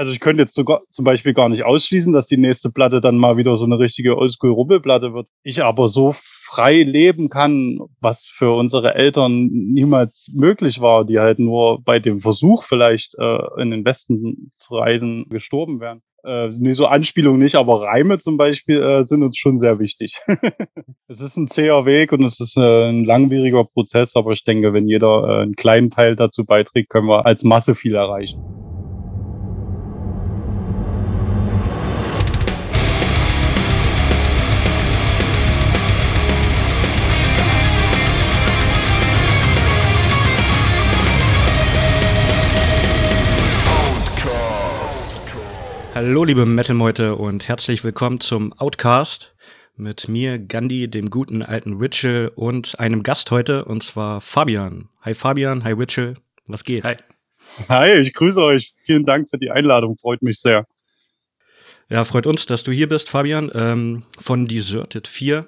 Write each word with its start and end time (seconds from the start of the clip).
also 0.00 0.12
ich 0.12 0.20
könnte 0.20 0.44
jetzt 0.44 0.54
sogar 0.54 0.80
zum 0.90 1.04
Beispiel 1.04 1.34
gar 1.34 1.50
nicht 1.50 1.62
ausschließen, 1.62 2.14
dass 2.14 2.24
die 2.24 2.38
nächste 2.38 2.70
Platte 2.70 3.02
dann 3.02 3.18
mal 3.18 3.36
wieder 3.36 3.58
so 3.58 3.66
eine 3.66 3.78
richtige 3.78 4.16
Oldschool-Rubbelplatte 4.16 5.12
wird. 5.12 5.28
Ich 5.42 5.62
aber 5.62 5.88
so 5.88 6.14
frei 6.18 6.82
leben 6.82 7.28
kann, 7.28 7.80
was 8.00 8.24
für 8.24 8.50
unsere 8.52 8.94
Eltern 8.94 9.48
niemals 9.50 10.32
möglich 10.34 10.80
war, 10.80 11.04
die 11.04 11.18
halt 11.18 11.38
nur 11.38 11.82
bei 11.82 11.98
dem 11.98 12.20
Versuch 12.20 12.64
vielleicht 12.64 13.14
äh, 13.18 13.60
in 13.60 13.70
den 13.70 13.84
Westen 13.84 14.50
zu 14.56 14.76
reisen 14.76 15.26
gestorben 15.28 15.80
wären. 15.80 16.00
Äh, 16.24 16.48
nee, 16.48 16.72
so 16.72 16.86
Anspielungen 16.86 17.38
nicht, 17.38 17.56
aber 17.56 17.82
Reime 17.82 18.18
zum 18.18 18.38
Beispiel 18.38 18.82
äh, 18.82 19.04
sind 19.04 19.22
uns 19.22 19.36
schon 19.36 19.58
sehr 19.58 19.78
wichtig. 19.80 20.18
es 21.08 21.20
ist 21.20 21.36
ein 21.36 21.48
zäher 21.48 21.84
Weg 21.84 22.12
und 22.12 22.24
es 22.24 22.40
ist 22.40 22.56
äh, 22.56 22.88
ein 22.88 23.04
langwieriger 23.04 23.64
Prozess, 23.64 24.16
aber 24.16 24.32
ich 24.32 24.44
denke, 24.44 24.72
wenn 24.72 24.88
jeder 24.88 25.24
äh, 25.24 25.42
einen 25.42 25.56
kleinen 25.56 25.90
Teil 25.90 26.16
dazu 26.16 26.46
beiträgt, 26.46 26.88
können 26.88 27.06
wir 27.06 27.26
als 27.26 27.44
Masse 27.44 27.74
viel 27.74 27.96
erreichen. 27.96 28.59
Hallo 46.10 46.24
liebe 46.24 46.44
Metal-Meute 46.44 47.14
und 47.14 47.46
herzlich 47.46 47.84
willkommen 47.84 48.18
zum 48.18 48.52
Outcast 48.54 49.32
mit 49.76 50.08
mir, 50.08 50.40
Gandhi, 50.40 50.90
dem 50.90 51.08
guten 51.08 51.40
alten 51.40 51.74
Ritual 51.74 52.32
und 52.34 52.80
einem 52.80 53.04
Gast 53.04 53.30
heute 53.30 53.64
und 53.64 53.84
zwar 53.84 54.20
Fabian. 54.20 54.88
Hi 55.02 55.14
Fabian, 55.14 55.62
hi 55.62 55.70
Ritual, 55.70 56.16
was 56.48 56.64
geht? 56.64 56.82
Hi. 56.82 56.96
Hi, 57.68 57.92
ich 58.00 58.12
grüße 58.12 58.42
euch. 58.42 58.74
Vielen 58.82 59.04
Dank 59.04 59.30
für 59.30 59.38
die 59.38 59.52
Einladung, 59.52 59.96
freut 59.98 60.20
mich 60.20 60.40
sehr. 60.40 60.66
Ja, 61.88 62.02
freut 62.04 62.26
uns, 62.26 62.44
dass 62.44 62.64
du 62.64 62.72
hier 62.72 62.88
bist, 62.88 63.08
Fabian, 63.08 63.48
ähm, 63.54 64.02
von 64.18 64.48
Deserted 64.48 65.06
4. 65.06 65.46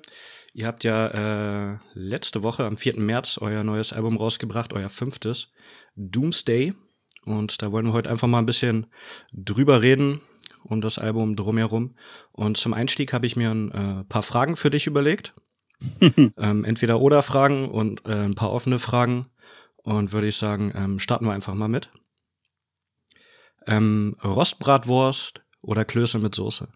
Ihr 0.55 0.67
habt 0.69 0.85
ja 0.85 1.73
äh, 1.73 1.79
letzte 1.95 2.45
Woche 2.45 2.65
am 2.67 2.77
4. 2.77 3.01
März 3.01 3.37
euer 3.41 3.65
neues 3.65 3.93
Album 3.93 4.17
rausgebracht, 4.17 4.75
euer 4.75 4.91
fünftes, 4.91 5.51
Doomsday. 5.97 6.73
Und 7.25 7.63
da 7.63 7.73
wollen 7.73 7.87
wir 7.87 7.95
heute 7.95 8.11
einfach 8.11 8.29
mal 8.29 8.39
ein 8.39 8.47
bisschen 8.47 8.87
drüber 9.33 9.83
reden, 9.83 10.21
um 10.73 10.81
das 10.81 10.99
Album 10.99 11.37
drumherum. 11.37 11.95
Und 12.33 12.57
zum 12.57 12.75
Einstieg 12.75 13.13
habe 13.13 13.27
ich 13.27 13.37
mir 13.37 13.51
ein 13.51 13.71
äh, 13.71 14.05
paar 14.05 14.23
Fragen 14.23 14.57
für 14.57 14.71
dich 14.71 14.87
überlegt. 14.87 15.35
ähm, 16.01 16.65
entweder 16.65 17.01
oder 17.01 17.23
Fragen 17.23 17.69
und 17.69 18.07
äh, 18.07 18.25
ein 18.25 18.35
paar 18.35 18.53
offene 18.53 18.79
Fragen. 18.79 19.27
Und 19.83 20.13
würde 20.13 20.29
ich 20.29 20.37
sagen, 20.37 20.73
ähm, 20.75 20.99
starten 20.99 21.27
wir 21.27 21.33
einfach 21.33 21.55
mal 21.55 21.69
mit. 21.69 21.91
Ähm, 23.67 24.17
Rostbratwurst 24.23 25.43
oder 25.61 25.85
Klöße 25.85 26.19
mit 26.19 26.35
Soße? 26.35 26.69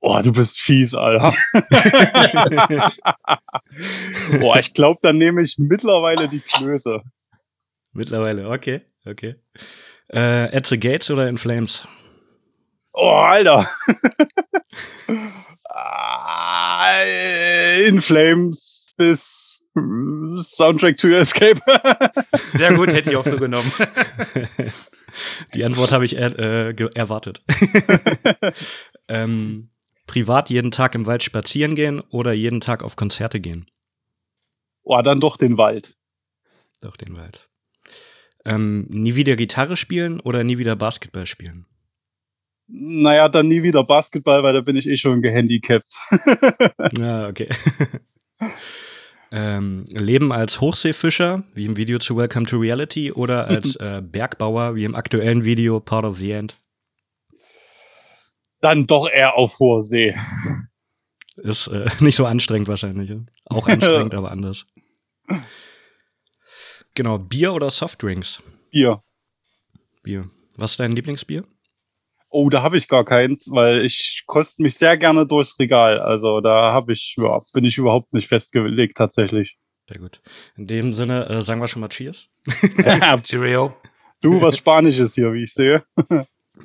Oh, 0.00 0.20
du 0.22 0.32
bist 0.32 0.60
fies, 0.60 0.94
Alter. 0.94 1.34
Boah, 4.40 4.58
ich 4.58 4.72
glaube, 4.72 5.00
dann 5.02 5.18
nehme 5.18 5.42
ich 5.42 5.58
mittlerweile 5.58 6.28
die 6.28 6.38
Klöße. 6.38 7.02
Mittlerweile, 7.92 8.48
okay, 8.48 8.82
okay. 9.04 9.34
Äh, 10.08 10.56
at 10.56 10.66
the 10.66 10.78
Gates 10.78 11.10
oder 11.10 11.28
In 11.28 11.36
Flames? 11.36 11.86
Oh, 12.92 13.08
Alter. 13.08 13.70
In 17.86 18.02
Flames 18.02 18.92
bis 18.96 19.64
Soundtrack 20.42 20.98
to 20.98 21.08
Escape. 21.08 21.60
Sehr 22.52 22.74
gut, 22.74 22.92
hätte 22.92 23.10
ich 23.10 23.16
auch 23.16 23.24
so 23.24 23.36
genommen. 23.36 23.70
Die 25.54 25.64
Antwort 25.64 25.92
habe 25.92 26.04
ich 26.04 26.16
er, 26.16 26.38
äh, 26.38 26.88
erwartet. 26.94 27.42
ähm, 29.08 29.70
privat 30.06 30.50
jeden 30.50 30.70
Tag 30.70 30.94
im 30.94 31.06
Wald 31.06 31.22
spazieren 31.22 31.74
gehen 31.74 32.00
oder 32.10 32.32
jeden 32.32 32.60
Tag 32.60 32.82
auf 32.82 32.96
Konzerte 32.96 33.40
gehen? 33.40 33.66
Oh, 34.82 35.00
dann 35.02 35.20
doch 35.20 35.36
den 35.36 35.58
Wald. 35.58 35.96
Doch 36.80 36.96
den 36.96 37.16
Wald. 37.16 37.48
Ähm, 38.44 38.86
nie 38.88 39.14
wieder 39.14 39.36
Gitarre 39.36 39.76
spielen 39.76 40.20
oder 40.20 40.44
nie 40.44 40.58
wieder 40.58 40.76
Basketball 40.76 41.26
spielen? 41.26 41.66
Naja, 42.68 43.30
dann 43.30 43.48
nie 43.48 43.62
wieder 43.62 43.82
Basketball, 43.82 44.42
weil 44.42 44.52
da 44.52 44.60
bin 44.60 44.76
ich 44.76 44.86
eh 44.86 44.98
schon 44.98 45.22
gehandicapt. 45.22 45.86
ja, 46.98 47.26
okay. 47.26 47.48
ähm, 49.32 49.86
leben 49.92 50.32
als 50.32 50.60
Hochseefischer, 50.60 51.44
wie 51.54 51.64
im 51.64 51.78
Video 51.78 51.98
zu 51.98 52.14
Welcome 52.16 52.44
to 52.44 52.58
Reality, 52.58 53.10
oder 53.10 53.46
als 53.46 53.74
äh, 53.80 54.02
Bergbauer, 54.04 54.74
wie 54.74 54.84
im 54.84 54.94
aktuellen 54.94 55.44
Video 55.44 55.80
Part 55.80 56.04
of 56.04 56.18
the 56.18 56.32
End? 56.32 56.56
Dann 58.60 58.86
doch 58.86 59.08
eher 59.08 59.34
auf 59.34 59.58
hoher 59.58 59.82
See. 59.82 60.14
Ist 61.36 61.68
äh, 61.68 61.88
nicht 62.00 62.16
so 62.16 62.26
anstrengend 62.26 62.68
wahrscheinlich. 62.68 63.08
Ja? 63.08 63.16
Auch 63.46 63.66
anstrengend, 63.66 64.14
aber 64.14 64.30
anders. 64.30 64.66
Genau, 66.94 67.18
Bier 67.18 67.54
oder 67.54 67.70
Softdrinks? 67.70 68.42
Bier. 68.70 69.02
Bier. 70.02 70.28
Was 70.56 70.72
ist 70.72 70.80
dein 70.80 70.92
Lieblingsbier? 70.92 71.44
Oh, 72.30 72.50
da 72.50 72.62
habe 72.62 72.76
ich 72.76 72.88
gar 72.88 73.04
keins, 73.04 73.48
weil 73.50 73.84
ich 73.84 74.24
koste 74.26 74.62
mich 74.62 74.76
sehr 74.76 74.96
gerne 74.96 75.26
durchs 75.26 75.58
Regal. 75.58 75.98
Also 76.00 76.40
da 76.40 76.72
habe 76.72 76.92
ich, 76.92 77.14
ja, 77.16 77.40
bin 77.52 77.64
ich 77.64 77.78
überhaupt 77.78 78.12
nicht 78.12 78.28
festgelegt 78.28 78.96
tatsächlich. 78.96 79.56
Sehr 79.88 79.98
gut. 79.98 80.20
In 80.56 80.66
dem 80.66 80.92
Sinne 80.92 81.26
äh, 81.28 81.42
sagen 81.42 81.60
wir 81.60 81.68
schon 81.68 81.80
mal 81.80 81.88
Cheers. 81.88 82.28
Cheerio. 83.24 83.74
Du, 84.20 84.42
was 84.42 84.58
Spanisches 84.58 85.14
hier, 85.14 85.32
wie 85.32 85.44
ich 85.44 85.54
sehe. 85.54 85.84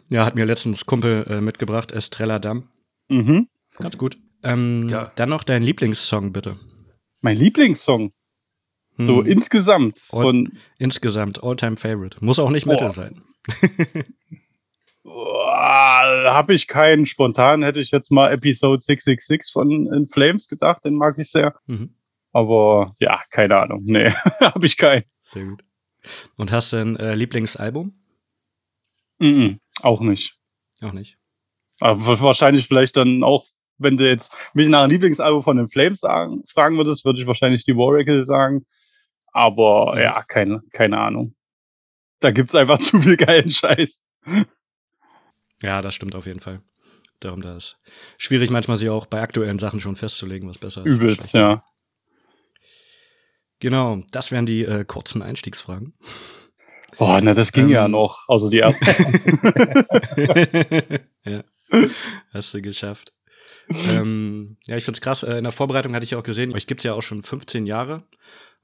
ja, 0.10 0.26
hat 0.26 0.36
mir 0.36 0.46
letztens 0.46 0.86
Kumpel 0.86 1.26
äh, 1.30 1.40
mitgebracht, 1.40 1.92
Estrella 1.92 2.40
Damm. 2.40 2.68
Mhm. 3.08 3.48
Ganz 3.78 3.98
gut. 3.98 4.18
Ähm, 4.44 4.90
ja. 4.90 5.12
Dann 5.16 5.30
noch 5.30 5.44
dein 5.44 5.64
Lieblingssong, 5.64 6.34
bitte. 6.34 6.58
Mein 7.22 7.38
Lieblingssong? 7.38 8.12
Hm. 8.98 9.06
So 9.06 9.22
insgesamt 9.22 10.00
von. 10.00 10.48
All, 10.48 10.60
insgesamt, 10.78 11.44
All-Time 11.44 11.78
Favorite. 11.78 12.18
Muss 12.20 12.40
auch 12.40 12.50
nicht 12.50 12.66
Metal 12.66 12.90
oh. 12.90 12.92
sein. 12.92 13.22
habe 15.06 16.54
ich 16.54 16.68
keinen. 16.68 17.06
Spontan 17.06 17.64
hätte 17.64 17.80
ich 17.80 17.92
jetzt 17.92 18.12
mal 18.12 18.32
Episode 18.32 18.82
666 18.82 19.52
von 19.52 19.92
In 19.94 20.08
Flames 20.08 20.48
gedacht, 20.48 20.86
den 20.86 20.96
mag 20.96 21.18
ich 21.18 21.30
sehr. 21.30 21.56
Mhm. 21.66 21.96
Aber 22.32 22.96
ja, 23.00 23.22
keine 23.30 23.58
Ahnung. 23.58 23.82
Nee, 23.84 24.10
habe 24.42 24.66
ich 24.66 24.78
keinen. 24.78 25.04
Sehr 25.26 25.46
gut. 25.46 25.62
Und 26.36 26.52
hast 26.52 26.74
du 26.74 26.78
ein 26.78 26.98
äh, 26.98 27.16
Lieblingsalbum? 27.16 27.94
Mm 29.20 29.26
-mm, 29.26 29.60
auch 29.82 30.02
nicht. 30.02 30.38
Auch 30.82 30.92
nicht. 30.92 31.18
Aber 31.80 32.20
wahrscheinlich 32.22 32.68
vielleicht 32.68 32.98
dann 32.98 33.24
auch, 33.24 33.46
wenn 33.78 33.98
du 33.98 34.08
jetzt 34.08 34.36
mich 34.54 34.70
nach 34.70 34.82
einem 34.82 34.92
Lieblingsalbum 34.92 35.44
von 35.44 35.58
den 35.58 35.70
Flames 35.70 36.00
sagen, 36.00 36.44
fragen 36.48 36.78
würdest, 36.78 37.06
würde 37.06 37.20
ich 37.20 37.28
wahrscheinlich 37.28 37.66
die 37.66 37.76
Warrior 37.76 38.24
sagen. 38.26 38.66
Aber 39.32 39.94
mhm. 39.94 40.02
ja, 40.02 40.24
keine, 40.24 40.62
keine 40.72 41.00
Ahnung. 41.00 41.36
Da 42.20 42.32
gibt's 42.32 42.56
einfach 42.56 42.80
zu 42.82 43.02
viel 43.02 43.18
geilen 43.18 43.52
Scheiß. 43.52 44.04
Ja, 45.64 45.82
das 45.82 45.96
stimmt 45.96 46.14
auf 46.14 46.28
jeden 46.28 46.42
Fall. 46.42 46.62
Darum 47.20 47.42
da 47.42 47.56
ist 47.56 47.78
schwierig 48.18 48.52
manchmal 48.52 48.78
sich 48.78 48.90
auch 48.90 49.06
bei 49.06 49.22
aktuellen 49.22 49.58
Sachen 49.58 49.80
schon 49.80 49.96
festzulegen, 49.96 50.50
was 50.50 50.58
besser 50.58 50.86
ist. 50.86 50.96
Übelst, 50.96 51.34
ja. 51.34 51.64
Genau, 53.60 54.02
das 54.12 54.32
wären 54.32 54.46
die 54.46 54.66
äh, 54.66 54.84
kurzen 54.84 55.22
Einstiegsfragen. 55.22 55.94
Boah, 56.98 57.22
na, 57.22 57.34
das 57.34 57.54
ging 57.54 57.66
ähm, 57.66 57.72
ja 57.72 57.88
noch. 57.88 58.28
Also 58.28 58.50
die 58.50 58.60
ersten. 58.60 58.86
ja, 61.26 61.44
hast 62.34 62.54
du 62.54 62.62
geschafft. 62.62 63.14
ähm, 63.70 64.58
ja, 64.68 64.76
ich 64.76 64.84
find's 64.84 65.00
krass. 65.00 65.24
Äh, 65.24 65.38
in 65.38 65.44
der 65.44 65.54
Vorbereitung 65.54 65.96
hatte 65.96 66.04
ich 66.04 66.16
auch 66.16 66.24
gesehen, 66.24 66.54
euch 66.54 66.68
gibt's 66.68 66.84
ja 66.84 66.94
auch 66.94 67.02
schon 67.02 67.24
15 67.24 67.66
Jahre. 67.66 68.04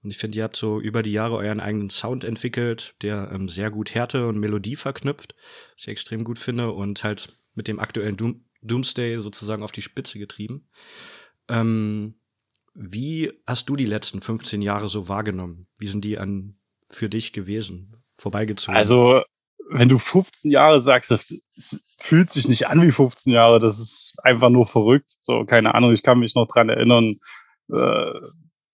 Und 0.01 0.11
ich 0.11 0.17
finde, 0.17 0.37
ihr 0.37 0.43
habt 0.43 0.55
so 0.55 0.79
über 0.79 1.03
die 1.03 1.11
Jahre 1.11 1.35
euren 1.35 1.59
eigenen 1.59 1.89
Sound 1.89 2.23
entwickelt, 2.23 2.95
der 3.01 3.31
ähm, 3.33 3.49
sehr 3.49 3.69
gut 3.69 3.93
Härte 3.93 4.27
und 4.27 4.39
Melodie 4.39 4.77
verknüpft, 4.77 5.35
was 5.75 5.83
ich 5.83 5.87
extrem 5.89 6.23
gut 6.23 6.39
finde 6.39 6.71
und 6.71 7.03
halt 7.03 7.37
mit 7.53 7.67
dem 7.67 7.79
aktuellen 7.79 8.17
Doom 8.17 8.45
Doomsday 8.61 9.19
sozusagen 9.19 9.63
auf 9.63 9.71
die 9.71 9.81
Spitze 9.81 10.19
getrieben. 10.19 10.67
Ähm, 11.47 12.15
wie 12.73 13.31
hast 13.47 13.69
du 13.69 13.75
die 13.75 13.85
letzten 13.85 14.21
15 14.21 14.61
Jahre 14.61 14.89
so 14.89 15.07
wahrgenommen? 15.07 15.67
Wie 15.77 15.87
sind 15.87 16.03
die 16.03 16.17
an 16.17 16.57
für 16.89 17.09
dich 17.09 17.31
gewesen? 17.31 18.03
Vorbeigezogen? 18.17 18.75
Also, 18.75 19.21
wenn 19.69 19.89
du 19.89 19.97
15 19.97 20.51
Jahre 20.51 20.81
sagst, 20.81 21.11
das, 21.11 21.33
fühlt 21.99 22.31
sich 22.31 22.47
nicht 22.47 22.67
an 22.67 22.81
wie 22.81 22.91
15 22.91 23.31
Jahre, 23.31 23.59
das 23.59 23.79
ist 23.79 24.15
einfach 24.23 24.49
nur 24.49 24.67
verrückt. 24.67 25.09
So, 25.19 25.45
keine 25.45 25.75
Ahnung, 25.75 25.93
ich 25.93 26.03
kann 26.03 26.19
mich 26.19 26.35
noch 26.35 26.47
dran 26.47 26.69
erinnern, 26.69 27.19
äh, 27.71 28.11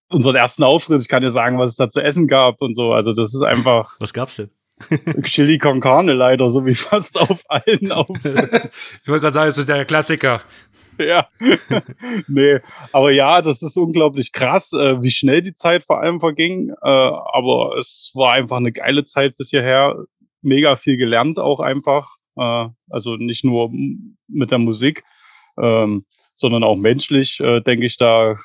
unseren 0.10 0.36
ersten 0.36 0.64
Auftritt. 0.64 1.02
Ich 1.02 1.08
kann 1.08 1.22
dir 1.22 1.32
sagen, 1.32 1.58
was 1.58 1.72
es 1.72 1.76
da 1.76 1.90
zu 1.90 2.02
essen 2.02 2.28
gab 2.28 2.62
und 2.62 2.76
so. 2.76 2.94
Also 2.94 3.14
das 3.14 3.34
ist 3.34 3.42
einfach. 3.42 3.98
Was 4.00 4.14
gab's 4.14 4.36
denn? 4.36 4.50
Chili 5.24 5.58
con 5.58 5.80
Carne 5.80 6.14
leider, 6.14 6.50
so 6.50 6.66
wie 6.66 6.76
fast 6.76 7.18
auf 7.20 7.44
allen 7.48 7.92
Auftritten. 7.92 8.70
ich 9.02 9.08
wollte 9.08 9.22
gerade 9.22 9.34
sagen, 9.34 9.48
das 9.48 9.58
ist 9.58 9.70
der 9.70 9.86
Klassiker. 9.86 10.42
Ja. 10.98 11.28
nee, 12.28 12.60
aber 12.92 13.12
ja, 13.12 13.42
das 13.42 13.62
ist 13.62 13.78
unglaublich 13.78 14.32
krass, 14.32 14.74
äh, 14.74 15.02
wie 15.02 15.12
schnell 15.12 15.42
die 15.42 15.56
Zeit 15.56 15.84
vor 15.84 16.02
allem 16.02 16.20
verging. 16.20 16.70
Äh, 16.70 16.76
aber 16.84 17.78
es 17.78 18.12
war 18.14 18.34
einfach 18.34 18.58
eine 18.58 18.72
geile 18.72 19.06
Zeit 19.06 19.38
bis 19.38 19.50
hierher. 19.50 19.96
mega 20.42 20.76
viel 20.76 20.98
gelernt 20.98 21.40
auch 21.40 21.60
einfach. 21.60 22.16
Äh, 22.38 22.68
also 22.90 23.16
nicht 23.18 23.44
nur 23.44 23.72
mit 24.28 24.52
der 24.52 24.60
Musik, 24.60 25.04
ähm, 25.62 26.06
sondern 26.36 26.64
auch 26.66 26.76
menschlich, 26.76 27.38
denke 27.38 27.86
ich, 27.86 27.96
da 27.96 28.36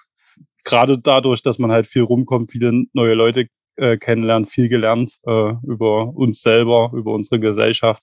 gerade 0.65 0.99
dadurch, 0.99 1.43
dass 1.43 1.59
man 1.59 1.71
halt 1.71 1.87
viel 1.87 2.03
rumkommt, 2.03 2.51
viele 2.51 2.85
neue 2.93 3.15
Leute 3.15 3.49
äh, 3.77 3.97
kennenlernt, 3.97 4.51
viel 4.51 4.69
gelernt 4.69 5.19
äh, 5.27 5.53
über 5.63 6.09
uns 6.15 6.43
selber, 6.43 6.91
über 6.95 7.13
unsere 7.13 7.41
Gesellschaft. 7.41 8.03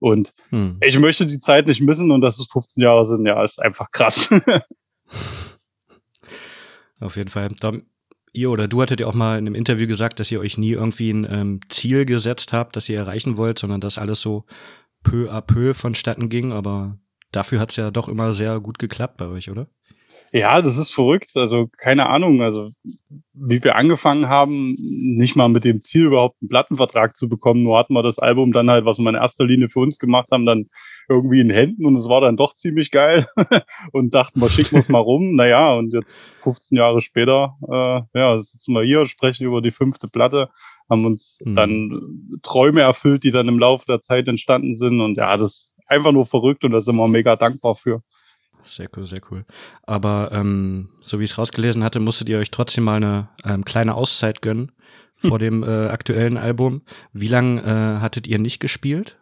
Und 0.00 0.32
hm. 0.50 0.78
ich 0.82 0.98
möchte 0.98 1.26
die 1.26 1.40
Zeit 1.40 1.66
nicht 1.66 1.80
missen 1.80 2.10
und 2.10 2.20
dass 2.20 2.38
es 2.38 2.46
15 2.52 2.82
Jahre 2.82 3.04
sind, 3.04 3.26
ja, 3.26 3.42
ist 3.42 3.60
einfach 3.60 3.90
krass. 3.90 4.30
Auf 7.00 7.16
jeden 7.16 7.30
Fall. 7.30 7.48
Tom, 7.60 7.82
ihr 8.32 8.50
oder 8.50 8.68
du 8.68 8.80
hattet 8.82 9.00
ja 9.00 9.06
auch 9.06 9.14
mal 9.14 9.38
in 9.38 9.46
einem 9.46 9.54
Interview 9.54 9.86
gesagt, 9.86 10.20
dass 10.20 10.30
ihr 10.30 10.40
euch 10.40 10.58
nie 10.58 10.72
irgendwie 10.72 11.10
ein 11.10 11.26
ähm, 11.28 11.60
Ziel 11.68 12.04
gesetzt 12.04 12.52
habt, 12.52 12.76
das 12.76 12.88
ihr 12.88 12.98
erreichen 12.98 13.36
wollt, 13.36 13.58
sondern 13.58 13.80
dass 13.80 13.98
alles 13.98 14.20
so 14.20 14.44
peu 15.02 15.30
à 15.30 15.40
peu 15.40 15.74
vonstatten 15.74 16.28
ging. 16.28 16.52
Aber 16.52 16.98
dafür 17.32 17.60
hat 17.60 17.70
es 17.70 17.76
ja 17.76 17.90
doch 17.90 18.08
immer 18.08 18.32
sehr 18.32 18.60
gut 18.60 18.78
geklappt 18.78 19.16
bei 19.16 19.26
euch, 19.26 19.50
oder? 19.50 19.68
Ja, 20.32 20.60
das 20.60 20.76
ist 20.76 20.92
verrückt. 20.92 21.36
Also 21.36 21.68
keine 21.76 22.08
Ahnung. 22.08 22.42
Also 22.42 22.70
wie 23.32 23.62
wir 23.62 23.76
angefangen 23.76 24.28
haben, 24.28 24.74
nicht 24.78 25.36
mal 25.36 25.48
mit 25.48 25.64
dem 25.64 25.80
Ziel 25.80 26.06
überhaupt 26.06 26.36
einen 26.40 26.48
Plattenvertrag 26.48 27.16
zu 27.16 27.28
bekommen. 27.28 27.62
Nur 27.62 27.78
hatten 27.78 27.94
wir 27.94 28.02
das 28.02 28.18
Album 28.18 28.52
dann 28.52 28.70
halt, 28.70 28.84
was 28.84 28.98
wir 28.98 29.08
in 29.08 29.14
erster 29.14 29.44
Linie 29.44 29.68
für 29.68 29.80
uns 29.80 29.98
gemacht 29.98 30.28
haben, 30.30 30.44
dann 30.44 30.68
irgendwie 31.08 31.40
in 31.40 31.50
Händen 31.50 31.86
und 31.86 31.96
es 31.96 32.08
war 32.08 32.20
dann 32.20 32.36
doch 32.36 32.54
ziemlich 32.54 32.90
geil 32.90 33.26
und 33.92 34.14
dachten 34.14 34.40
wir, 34.40 34.50
schicken 34.50 34.72
wir 34.72 34.80
es 34.80 34.88
mal 34.88 34.98
rum. 34.98 35.36
Naja, 35.36 35.74
und 35.74 35.94
jetzt 35.94 36.18
15 36.42 36.76
Jahre 36.76 37.00
später, 37.00 37.56
äh, 37.66 38.18
ja, 38.18 38.40
sitzen 38.40 38.74
wir 38.74 38.82
hier, 38.82 39.06
sprechen 39.06 39.46
über 39.46 39.62
die 39.62 39.70
fünfte 39.70 40.08
Platte, 40.08 40.50
haben 40.90 41.06
uns 41.06 41.38
mhm. 41.44 41.54
dann 41.54 42.40
Träume 42.42 42.82
erfüllt, 42.82 43.24
die 43.24 43.30
dann 43.30 43.48
im 43.48 43.58
Laufe 43.58 43.86
der 43.86 44.00
Zeit 44.00 44.28
entstanden 44.28 44.74
sind 44.74 45.00
und 45.00 45.16
ja, 45.16 45.36
das 45.36 45.54
ist 45.54 45.76
einfach 45.86 46.12
nur 46.12 46.26
verrückt 46.26 46.64
und 46.64 46.72
da 46.72 46.80
sind 46.80 46.96
wir 46.96 47.08
mega 47.08 47.36
dankbar 47.36 47.74
für. 47.74 48.02
Sehr 48.64 48.88
cool, 48.96 49.06
sehr 49.06 49.20
cool. 49.30 49.44
Aber 49.82 50.30
ähm, 50.32 50.90
so 51.00 51.18
wie 51.18 51.24
ich 51.24 51.32
es 51.32 51.38
rausgelesen 51.38 51.82
hatte, 51.82 52.00
musstet 52.00 52.28
ihr 52.28 52.38
euch 52.38 52.50
trotzdem 52.50 52.84
mal 52.84 52.96
eine 52.96 53.28
ähm, 53.44 53.64
kleine 53.64 53.94
Auszeit 53.94 54.42
gönnen 54.42 54.72
vor 55.16 55.38
dem 55.38 55.62
äh, 55.62 55.88
aktuellen 55.88 56.36
Album. 56.36 56.82
Wie 57.12 57.28
lange 57.28 57.60
äh, 57.62 58.00
hattet 58.00 58.26
ihr 58.26 58.38
nicht 58.38 58.60
gespielt? 58.60 59.18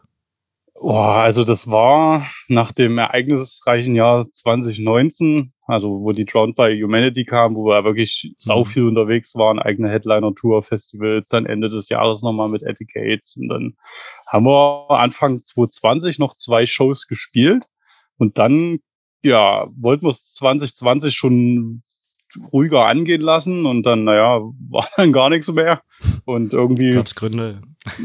Boah, 0.78 1.22
also 1.22 1.44
das 1.44 1.70
war 1.70 2.26
nach 2.48 2.70
dem 2.70 2.98
ereignisreichen 2.98 3.94
Jahr 3.94 4.30
2019, 4.30 5.52
also 5.66 6.02
wo 6.02 6.12
die 6.12 6.26
Drowned 6.26 6.54
by 6.54 6.78
Humanity 6.80 7.24
kam, 7.24 7.56
wo 7.56 7.64
wir 7.64 7.84
wirklich 7.84 8.34
sau 8.36 8.60
mhm. 8.60 8.66
viel 8.66 8.82
mhm. 8.82 8.88
unterwegs 8.90 9.34
waren, 9.34 9.58
eigene 9.58 9.90
Headliner-Tour, 9.90 10.62
Festivals, 10.62 11.28
dann 11.28 11.46
Ende 11.46 11.70
des 11.70 11.88
Jahres 11.88 12.22
nochmal 12.22 12.50
mit 12.50 12.62
Etiquettes 12.62 13.34
und 13.36 13.48
dann 13.48 13.74
haben 14.28 14.44
wir 14.44 14.90
Anfang 14.90 15.42
2020 15.42 16.18
noch 16.18 16.36
zwei 16.36 16.66
Shows 16.66 17.06
gespielt 17.06 17.64
und 18.18 18.36
dann 18.36 18.80
ja, 19.26 19.66
wollten 19.76 20.06
wir 20.06 20.10
es 20.10 20.34
2020 20.34 21.14
schon 21.14 21.82
ruhiger 22.52 22.86
angehen 22.86 23.22
lassen 23.22 23.66
und 23.66 23.84
dann, 23.84 24.04
naja, 24.04 24.40
war 24.70 24.88
dann 24.96 25.12
gar 25.12 25.30
nichts 25.30 25.50
mehr. 25.52 25.82
Und 26.24 26.52
irgendwie. 26.52 26.90
Gab's 26.90 27.14
Gründe. 27.14 27.60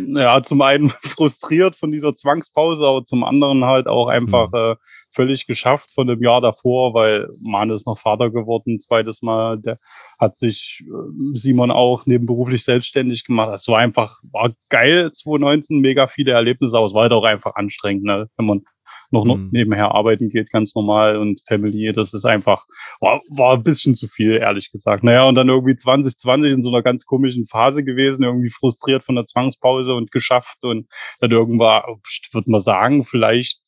Ja, 0.07 0.43
zum 0.43 0.61
einen 0.61 0.89
frustriert 1.01 1.75
von 1.75 1.91
dieser 1.91 2.15
Zwangspause, 2.15 2.85
aber 2.85 3.03
zum 3.03 3.23
anderen 3.23 3.65
halt 3.65 3.87
auch 3.87 4.07
einfach 4.07 4.51
mhm. 4.51 4.57
äh, 4.57 4.75
völlig 5.09 5.47
geschafft 5.47 5.91
von 5.91 6.07
dem 6.07 6.21
Jahr 6.21 6.39
davor, 6.39 6.93
weil 6.93 7.27
Mann 7.43 7.71
ist 7.71 7.87
noch 7.87 7.99
Vater 7.99 8.29
geworden, 8.29 8.79
zweites 8.79 9.21
Mal. 9.21 9.59
Der 9.59 9.77
hat 10.19 10.37
sich 10.37 10.83
äh, 10.85 11.37
Simon 11.37 11.71
auch 11.71 12.05
nebenberuflich 12.05 12.63
selbstständig 12.63 13.25
gemacht. 13.25 13.51
Es 13.53 13.67
war 13.67 13.79
einfach, 13.79 14.19
war 14.31 14.51
geil 14.69 15.11
2019, 15.11 15.79
mega 15.79 16.07
viele 16.07 16.33
Erlebnisse, 16.33 16.77
aber 16.77 16.87
es 16.87 16.93
war 16.93 17.03
halt 17.03 17.13
auch 17.13 17.25
einfach 17.25 17.55
anstrengend, 17.55 18.03
ne? 18.03 18.29
wenn 18.37 18.45
man 18.45 18.61
noch, 19.11 19.25
mhm. 19.25 19.49
nebenher 19.51 19.93
arbeiten 19.93 20.29
geht, 20.29 20.51
ganz 20.51 20.73
normal 20.75 21.17
und 21.17 21.41
Family, 21.47 21.91
das 21.93 22.13
ist 22.13 22.25
einfach, 22.25 22.65
war, 22.99 23.21
war 23.37 23.55
ein 23.55 23.63
bisschen 23.63 23.95
zu 23.95 24.07
viel, 24.07 24.35
ehrlich 24.35 24.71
gesagt. 24.71 25.03
Naja, 25.03 25.25
und 25.25 25.35
dann 25.35 25.49
irgendwie 25.49 25.75
2020 25.75 26.51
in 26.51 26.63
so 26.63 26.69
einer 26.69 26.81
ganz 26.81 27.05
komischen 27.05 27.47
Phase 27.47 27.83
gewesen, 27.83 28.23
irgendwie 28.23 28.49
frustriert 28.49 29.03
von 29.03 29.15
der 29.15 29.25
Zwangspause 29.25 29.93
und 29.93 30.11
geschafft 30.11 30.63
und 30.63 30.87
dann 31.19 31.31
irgendwann, 31.31 31.83
würde 32.31 32.51
man 32.51 32.61
sagen, 32.61 33.05
vielleicht 33.05 33.61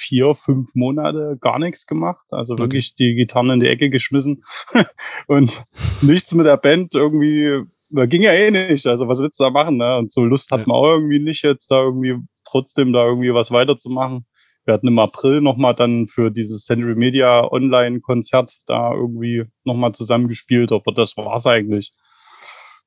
vier, 0.00 0.34
fünf 0.34 0.74
Monate 0.74 1.36
gar 1.40 1.58
nichts 1.58 1.86
gemacht. 1.86 2.24
Also 2.30 2.54
okay. 2.54 2.62
wirklich 2.62 2.94
die 2.96 3.14
Gitarren 3.14 3.50
in 3.50 3.60
die 3.60 3.68
Ecke 3.68 3.90
geschmissen 3.90 4.42
und 5.26 5.62
nichts 6.00 6.32
mit 6.34 6.46
der 6.46 6.56
Band 6.56 6.94
irgendwie, 6.94 7.62
ging 7.90 8.22
ja 8.22 8.32
eh 8.32 8.50
nicht. 8.50 8.86
Also 8.86 9.08
was 9.08 9.20
willst 9.20 9.38
du 9.38 9.44
da 9.44 9.50
machen? 9.50 9.76
Ne? 9.76 9.98
Und 9.98 10.12
so 10.12 10.24
Lust 10.24 10.50
hat 10.50 10.66
man 10.66 10.76
auch 10.76 10.90
irgendwie 10.90 11.18
nicht 11.18 11.42
jetzt 11.42 11.70
da 11.70 11.82
irgendwie 11.82 12.16
trotzdem 12.44 12.92
da 12.92 13.04
irgendwie 13.04 13.34
was 13.34 13.50
weiterzumachen. 13.50 14.26
Wir 14.70 14.74
hatten 14.74 14.86
im 14.86 15.00
April 15.00 15.40
nochmal 15.40 15.74
dann 15.74 16.06
für 16.06 16.30
dieses 16.30 16.64
Century 16.64 16.94
Media 16.94 17.42
Online-Konzert 17.42 18.56
da 18.66 18.94
irgendwie 18.94 19.42
nochmal 19.64 19.92
zusammengespielt, 19.94 20.70
aber 20.70 20.92
das 20.92 21.16
war's 21.16 21.44
eigentlich. 21.44 21.92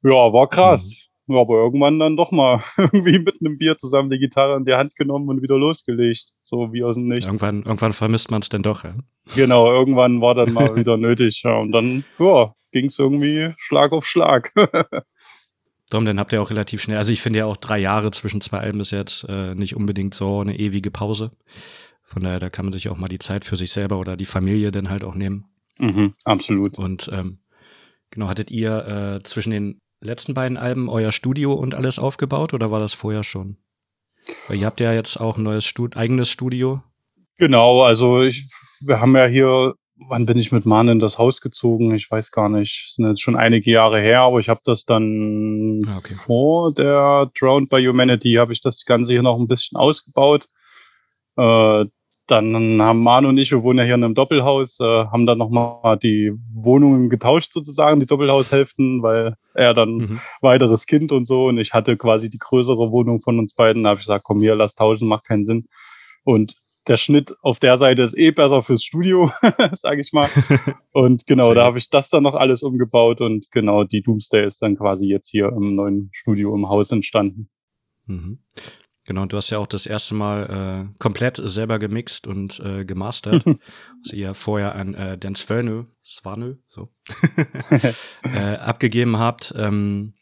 Ja, 0.02 0.32
war 0.32 0.48
krass. 0.48 1.10
Mhm. 1.28 1.36
aber 1.36 1.56
irgendwann 1.56 2.00
dann 2.00 2.16
doch 2.16 2.32
mal 2.32 2.64
irgendwie 2.78 3.20
mit 3.20 3.36
einem 3.42 3.58
Bier 3.58 3.78
zusammen 3.78 4.10
die 4.10 4.18
Gitarre 4.18 4.56
in 4.56 4.64
die 4.64 4.76
Hand 4.76 4.96
genommen 4.96 5.28
und 5.28 5.42
wieder 5.42 5.58
losgelegt. 5.58 6.32
So 6.42 6.72
wie 6.72 6.86
aus 6.86 6.96
dem 6.96 7.10
Nichts. 7.10 7.26
Irgendwann, 7.26 7.64
irgendwann 7.64 7.92
vermisst 7.92 8.32
man 8.32 8.42
es 8.42 8.48
denn 8.48 8.64
doch, 8.64 8.86
ja? 8.86 8.96
Genau, 9.36 9.70
irgendwann 9.70 10.22
war 10.22 10.36
dann 10.36 10.54
mal 10.54 10.74
wieder 10.78 10.96
nötig. 10.96 11.42
Ja, 11.44 11.58
und 11.58 11.74
dann, 11.74 12.06
ja, 12.18 12.54
ging 12.72 12.86
es 12.86 12.98
irgendwie 12.98 13.54
Schlag 13.58 13.92
auf 13.92 14.08
Schlag. 14.08 14.54
Darum, 15.94 16.06
dann 16.06 16.20
habt 16.20 16.34
ihr 16.34 16.42
auch 16.42 16.50
relativ 16.50 16.82
schnell, 16.82 16.98
also 16.98 17.12
ich 17.12 17.22
finde 17.22 17.40
ja 17.40 17.46
auch 17.46 17.58
drei 17.58 17.78
Jahre 17.80 18.12
zwischen 18.12 18.42
zwei 18.42 18.60
Alben 18.60 18.80
ist 18.80 18.92
jetzt 18.92 19.26
äh, 19.30 19.54
nicht 19.56 19.76
unbedingt 19.76 20.14
so 20.14 20.40
eine 20.40 20.58
ewige 20.58 20.92
Pause. 20.92 21.32
Von 22.04 22.24
daher, 22.24 22.40
da 22.40 22.50
kann 22.50 22.66
man 22.66 22.74
sich 22.74 22.90
auch 22.90 22.98
mal 22.98 23.08
die 23.08 23.20
Zeit 23.20 23.46
für 23.46 23.56
sich 23.56 23.72
selber 23.72 23.98
oder 23.98 24.18
die 24.18 24.26
Familie 24.26 24.72
dann 24.72 24.90
halt 24.90 25.04
auch 25.04 25.16
nehmen. 25.16 25.46
Mhm, 25.78 26.14
absolut. 26.26 26.78
Und 26.78 27.10
ähm, 27.14 27.40
genau, 28.12 28.28
hattet 28.28 28.52
ihr 28.52 29.20
äh, 29.22 29.24
zwischen 29.24 29.52
den 29.52 29.80
letzten 30.02 30.34
beiden 30.34 30.58
Alben 30.58 30.90
euer 30.90 31.12
Studio 31.12 31.54
und 31.54 31.76
alles 31.76 32.00
aufgebaut 32.00 32.54
oder 32.54 32.72
war 32.72 32.80
das 32.80 32.94
vorher 32.94 33.24
schon? 33.24 33.58
Weil 34.48 34.58
ihr 34.58 34.66
habt 34.66 34.80
ja 34.80 34.94
jetzt 34.94 35.18
auch 35.18 35.38
ein 35.38 35.44
neues 35.44 35.66
Stud 35.66 35.98
eigenes 35.98 36.30
Studio. 36.30 36.82
Genau, 37.38 37.84
also 37.84 38.22
ich, 38.22 38.48
wir 38.82 39.00
haben 39.00 39.16
ja 39.16 39.26
hier 39.26 39.74
wann 40.08 40.26
bin 40.26 40.38
ich 40.38 40.52
mit 40.52 40.66
Mann 40.66 40.88
in 40.88 41.00
das 41.00 41.18
Haus 41.18 41.42
gezogen? 41.42 41.94
Ich 41.96 42.10
weiß 42.10 42.32
gar 42.32 42.50
nicht. 42.50 42.86
Das 42.88 42.96
sind 42.96 43.08
jetzt 43.08 43.22
schon 43.22 43.36
einige 43.36 43.72
Jahre 43.72 44.00
her, 44.00 44.22
aber 44.22 44.40
ich 44.40 44.50
habe 44.50 44.62
das 44.66 44.86
dann 44.86 45.82
ah, 45.88 45.98
okay. 45.98 46.14
vor 46.14 46.74
der 46.74 47.32
Drowned 47.38 47.70
by 47.70 47.86
Humanity 47.86 48.34
habe 48.34 48.54
ich 48.54 48.62
das 48.62 48.86
Ganze 48.86 49.14
hier 49.14 49.24
noch 49.24 49.40
ein 49.40 49.48
bisschen 49.48 49.78
ausgebaut. 49.78 50.48
Äh, 51.38 51.86
dann 52.28 52.82
haben 52.82 53.04
Manu 53.04 53.30
und 53.30 53.38
ich, 53.38 53.52
wir 53.52 53.64
wohnen 53.64 53.80
ja 53.80 53.86
hier 53.86 53.96
in 53.96 54.04
einem 54.04 54.16
Doppelhaus, 54.16 54.80
äh, 54.80 54.84
haben 54.84 55.26
dann 55.26 55.38
nochmal 55.38 55.98
die 55.98 56.32
Wohnungen 56.54 57.10
getauscht 57.10 57.52
sozusagen, 57.52 58.00
die 58.00 58.06
Doppelhaushälften, 58.06 59.04
weil 59.04 59.36
er 59.54 59.74
dann 59.74 59.96
mhm. 59.98 60.20
weiteres 60.40 60.86
Kind 60.86 61.12
und 61.12 61.26
so 61.26 61.48
und 61.48 61.58
ich 61.58 61.74
hatte 61.74 61.98
quasi 61.98 62.30
die 62.30 62.38
größere 62.38 62.92
Wohnung 62.92 63.22
von 63.22 63.40
uns 63.40 63.54
beiden. 63.54 63.84
Da 63.84 63.90
habe 63.90 64.00
ich 64.00 64.06
gesagt, 64.06 64.24
komm 64.24 64.40
hier, 64.40 64.56
lass 64.56 64.76
tauschen, 64.76 65.08
macht 65.08 65.26
keinen 65.26 65.46
Sinn. 65.46 65.68
Und 66.24 66.56
der 66.88 66.98
Schnitt 66.98 67.36
auf 67.42 67.60
der 67.60 67.78
Seite 67.78 68.04
ist 68.04 68.18
eh 68.18 68.32
besser 68.32 68.64
fürs 68.64 68.84
Studio, 68.84 69.32
sage 69.74 70.02
ich 70.02 70.14
mal. 70.14 70.30
Und 70.92 71.26
genau, 71.26 71.54
da 71.54 71.66
habe 71.66 71.78
ich 71.78 71.90
das 71.90 72.10
dann 72.10 72.24
noch 72.24 72.36
alles 72.36 72.62
umgebaut 72.64 73.20
und 73.20 73.50
genau, 73.50 73.84
die 73.84 74.04
Doomsday 74.04 74.46
ist 74.46 74.62
dann 74.62 74.78
quasi 74.78 75.08
jetzt 75.08 75.28
hier 75.28 75.48
im 75.48 75.74
neuen 75.74 76.10
Studio 76.14 76.54
im 76.54 76.70
Haus 76.70 76.92
entstanden. 76.92 77.50
Mhm. 78.06 78.38
Genau, 79.06 79.26
du 79.26 79.36
hast 79.36 79.50
ja 79.50 79.58
auch 79.58 79.68
das 79.68 79.86
erste 79.86 80.16
Mal 80.16 80.88
äh, 80.92 80.98
komplett 81.00 81.38
selber 81.44 81.78
gemixt 81.78 82.26
und 82.26 82.60
äh, 82.60 82.86
gemastert, 82.86 83.44
was 84.04 84.14
ihr 84.14 84.34
vorher 84.34 84.76
an 84.76 84.94
äh, 84.94 85.18
Dan 85.18 85.36
Svernö, 85.36 85.86
Svanö, 86.06 86.56
so, 86.68 86.90
äh, 88.24 88.56
abgegeben 88.56 89.18
habt. 89.18 89.54
Ähm, 89.58 90.14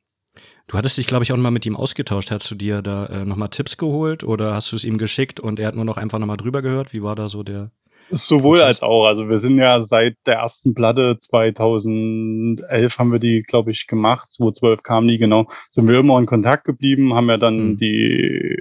Du 0.72 0.78
hattest 0.78 0.98
dich, 0.98 1.06
glaube 1.06 1.24
ich, 1.24 1.34
auch 1.34 1.38
mal 1.38 1.52
mit 1.52 1.66
ihm 1.66 1.76
ausgetauscht. 1.76 2.32
Hast 2.32 2.50
du 2.50 2.56
dir 2.56 2.82
da 2.82 3.06
äh, 3.08 3.26
nochmal 3.26 3.50
Tipps 3.50 3.76
geholt 3.76 4.24
oder 4.24 4.54
hast 4.54 4.72
du 4.72 4.78
es 4.78 4.86
ihm 4.86 4.98
geschickt 4.98 5.42
und 5.42 5.60
er 5.60 5.68
hat 5.68 5.76
nur 5.76 5.84
noch 5.84 5.98
einfach 5.98 6.18
nochmal 6.18 6.38
drüber 6.38 6.62
gehört? 6.62 6.94
Wie 6.94 7.04
war 7.04 7.14
da 7.14 7.28
so 7.28 7.44
der? 7.44 7.72
Sowohl 8.10 8.60
Prozess? 8.60 8.68
als 8.68 8.82
auch. 8.82 9.06
Also 9.06 9.28
wir 9.28 9.38
sind 9.38 9.58
ja 9.58 9.82
seit 9.82 10.16
der 10.26 10.36
ersten 10.36 10.74
Platte 10.74 11.18
2011 11.20 12.98
haben 12.98 13.12
wir 13.12 13.20
die, 13.20 13.42
glaube 13.42 13.72
ich, 13.72 13.86
gemacht. 13.86 14.32
2012 14.32 14.82
kam 14.82 15.10
die, 15.10 15.18
genau. 15.18 15.50
Sind 15.70 15.90
wir 15.90 16.00
immer 16.00 16.18
in 16.18 16.26
Kontakt 16.26 16.64
geblieben, 16.64 17.16
haben 17.16 17.28
ja 17.28 17.36
dann 17.36 17.72
mhm. 17.72 17.78
die 17.78 18.58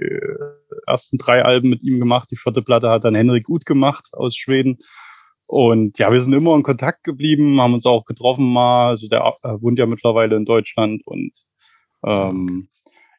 ersten 0.87 1.17
drei 1.17 1.45
Alben 1.45 1.69
mit 1.69 1.81
ihm 1.81 2.01
gemacht. 2.01 2.29
Die 2.29 2.37
vierte 2.37 2.61
Platte 2.61 2.89
hat 2.89 3.05
dann 3.05 3.15
Henrik 3.15 3.47
Uth 3.47 3.65
gemacht 3.65 4.09
aus 4.11 4.35
Schweden. 4.35 4.79
Und 5.47 5.97
ja, 5.97 6.11
wir 6.11 6.21
sind 6.21 6.33
immer 6.33 6.55
in 6.55 6.63
Kontakt 6.63 7.05
geblieben, 7.05 7.61
haben 7.61 7.73
uns 7.73 7.85
auch 7.85 8.03
getroffen 8.03 8.51
mal. 8.51 8.89
Also 8.89 9.07
der 9.07 9.21
äh, 9.43 9.61
wohnt 9.61 9.79
ja 9.79 9.85
mittlerweile 9.85 10.35
in 10.35 10.43
Deutschland 10.43 11.03
und 11.05 11.31
ähm, 12.05 12.67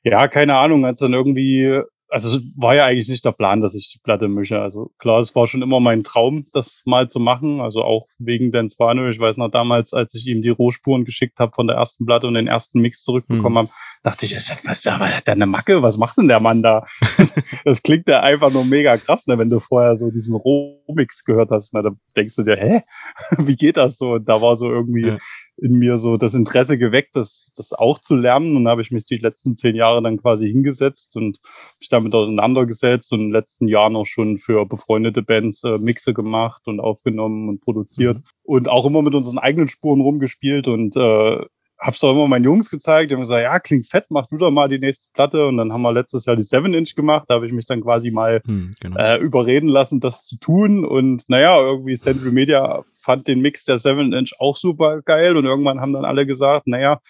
ja, 0.04 0.26
keine 0.28 0.56
Ahnung, 0.56 0.84
als 0.84 1.00
dann 1.00 1.12
irgendwie, 1.12 1.80
also 2.08 2.38
es 2.38 2.44
war 2.56 2.74
ja 2.74 2.84
eigentlich 2.84 3.08
nicht 3.08 3.24
der 3.24 3.32
Plan, 3.32 3.60
dass 3.60 3.74
ich 3.74 3.92
die 3.92 4.00
Platte 4.02 4.28
mische. 4.28 4.60
Also 4.60 4.90
klar, 4.98 5.20
es 5.20 5.34
war 5.34 5.46
schon 5.46 5.62
immer 5.62 5.80
mein 5.80 6.02
Traum, 6.02 6.46
das 6.52 6.82
mal 6.84 7.08
zu 7.08 7.20
machen. 7.20 7.60
Also 7.60 7.82
auch 7.82 8.06
wegen 8.18 8.50
Dan 8.50 8.68
Spano. 8.68 9.08
Ich 9.08 9.20
weiß 9.20 9.36
noch 9.36 9.50
damals, 9.50 9.94
als 9.94 10.14
ich 10.14 10.26
ihm 10.26 10.42
die 10.42 10.48
Rohspuren 10.48 11.04
geschickt 11.04 11.38
habe 11.38 11.52
von 11.54 11.68
der 11.68 11.76
ersten 11.76 12.04
Platte 12.04 12.26
und 12.26 12.34
den 12.34 12.48
ersten 12.48 12.80
Mix 12.80 13.02
zurückbekommen 13.04 13.52
mhm. 13.52 13.58
habe, 13.58 13.70
dachte 14.02 14.26
ich, 14.26 14.34
was, 14.64 14.86
aber 14.86 15.08
hat 15.08 15.26
der 15.26 15.34
eine 15.34 15.46
Macke? 15.46 15.82
Was 15.82 15.96
macht 15.96 16.18
denn 16.18 16.28
der 16.28 16.40
Mann 16.40 16.62
da? 16.62 16.86
das 17.64 17.82
klingt 17.82 18.08
ja 18.08 18.20
einfach 18.20 18.52
nur 18.52 18.64
mega 18.64 18.96
krass, 18.96 19.26
ne? 19.26 19.38
wenn 19.38 19.48
du 19.48 19.60
vorher 19.60 19.96
so 19.96 20.10
diesen 20.10 20.34
Rohmix 20.34 21.24
gehört 21.24 21.50
hast. 21.50 21.72
Ne? 21.72 21.82
Da 21.82 21.90
denkst 22.16 22.34
du 22.36 22.42
dir, 22.42 22.56
hä? 22.56 22.82
Wie 23.38 23.56
geht 23.56 23.76
das 23.76 23.98
so? 23.98 24.14
Und 24.14 24.28
da 24.28 24.42
war 24.42 24.56
so 24.56 24.70
irgendwie 24.70 25.06
ja. 25.06 25.18
in 25.56 25.78
mir 25.78 25.98
so 25.98 26.16
das 26.16 26.34
Interesse 26.34 26.78
geweckt, 26.78 27.14
das, 27.14 27.52
das 27.56 27.72
auch 27.72 28.00
zu 28.00 28.16
lernen. 28.16 28.56
Und 28.56 28.64
da 28.64 28.72
habe 28.72 28.82
ich 28.82 28.90
mich 28.90 29.04
die 29.04 29.18
letzten 29.18 29.54
zehn 29.54 29.76
Jahre 29.76 30.02
dann 30.02 30.20
quasi 30.20 30.48
hingesetzt 30.48 31.14
und 31.16 31.38
mich 31.78 31.88
damit 31.88 32.12
auseinandergesetzt 32.12 33.12
und 33.12 33.20
in 33.20 33.26
den 33.26 33.32
letzten 33.32 33.68
Jahren 33.68 33.94
auch 33.94 34.06
schon 34.06 34.38
für 34.38 34.66
befreundete 34.66 35.22
Bands 35.22 35.62
äh, 35.62 35.78
Mixe 35.78 36.12
gemacht 36.12 36.62
und 36.66 36.80
aufgenommen 36.80 37.48
und 37.48 37.60
produziert. 37.60 38.18
Mhm. 38.18 38.22
Und 38.42 38.68
auch 38.68 38.84
immer 38.84 39.02
mit 39.02 39.14
unseren 39.14 39.38
eigenen 39.38 39.68
Spuren 39.68 40.00
rumgespielt 40.00 40.66
und 40.66 40.96
äh, 40.96 41.46
hab's 41.82 42.02
auch 42.04 42.12
immer 42.12 42.28
meinen 42.28 42.44
Jungs 42.44 42.70
gezeigt, 42.70 43.10
die 43.10 43.16
haben 43.16 43.22
gesagt, 43.22 43.42
ja, 43.42 43.58
klingt 43.58 43.88
fett, 43.88 44.06
mach 44.08 44.28
du 44.28 44.38
doch 44.38 44.52
mal 44.52 44.68
die 44.68 44.78
nächste 44.78 45.10
Platte. 45.12 45.46
Und 45.46 45.56
dann 45.56 45.72
haben 45.72 45.82
wir 45.82 45.92
letztes 45.92 46.24
Jahr 46.24 46.36
die 46.36 46.44
7-Inch 46.44 46.94
gemacht. 46.94 47.26
Da 47.28 47.34
habe 47.34 47.46
ich 47.46 47.52
mich 47.52 47.66
dann 47.66 47.82
quasi 47.82 48.12
mal 48.12 48.40
hm, 48.46 48.72
genau. 48.80 48.96
äh, 48.96 49.18
überreden 49.18 49.68
lassen, 49.68 49.98
das 49.98 50.24
zu 50.24 50.36
tun. 50.36 50.84
Und 50.84 51.24
naja, 51.28 51.60
irgendwie 51.60 51.98
Central 51.98 52.30
Media 52.30 52.82
fand 52.96 53.26
den 53.26 53.40
Mix 53.40 53.64
der 53.64 53.78
7-Inch 53.78 54.34
auch 54.38 54.56
super 54.56 55.02
geil. 55.02 55.36
Und 55.36 55.44
irgendwann 55.44 55.80
haben 55.80 55.92
dann 55.92 56.04
alle 56.04 56.24
gesagt, 56.24 56.68
naja, 56.68 57.00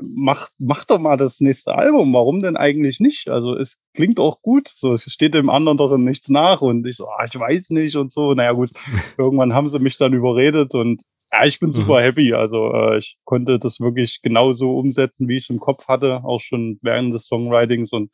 mach, 0.00 0.48
mach 0.58 0.84
doch 0.84 0.98
mal 0.98 1.16
das 1.16 1.40
nächste 1.40 1.76
Album. 1.76 2.12
Warum 2.12 2.42
denn 2.42 2.56
eigentlich 2.56 2.98
nicht? 2.98 3.28
Also 3.28 3.56
es 3.56 3.76
klingt 3.94 4.18
auch 4.18 4.42
gut. 4.42 4.72
So, 4.74 4.94
es 4.94 5.04
steht 5.04 5.34
dem 5.34 5.50
anderen 5.50 5.78
doch 5.78 5.92
in 5.92 6.02
nichts 6.02 6.28
nach. 6.30 6.62
Und 6.62 6.84
ich 6.84 6.96
so, 6.96 7.08
ah, 7.08 7.24
ich 7.32 7.38
weiß 7.38 7.70
nicht 7.70 7.94
und 7.94 8.10
so. 8.10 8.34
Naja, 8.34 8.52
gut. 8.52 8.70
Irgendwann 9.18 9.54
haben 9.54 9.70
sie 9.70 9.78
mich 9.78 9.98
dann 9.98 10.14
überredet 10.14 10.74
und 10.74 11.00
ja, 11.32 11.44
ich 11.44 11.58
bin 11.58 11.72
super 11.72 12.00
mhm. 12.00 12.04
happy. 12.04 12.34
Also 12.34 12.72
äh, 12.72 12.98
ich 12.98 13.18
konnte 13.24 13.58
das 13.58 13.80
wirklich 13.80 14.20
genauso 14.22 14.78
umsetzen, 14.78 15.28
wie 15.28 15.36
ich 15.36 15.44
es 15.44 15.50
im 15.50 15.60
Kopf 15.60 15.88
hatte, 15.88 16.24
auch 16.24 16.40
schon 16.40 16.78
während 16.82 17.14
des 17.14 17.26
Songwritings. 17.26 17.92
Und 17.92 18.10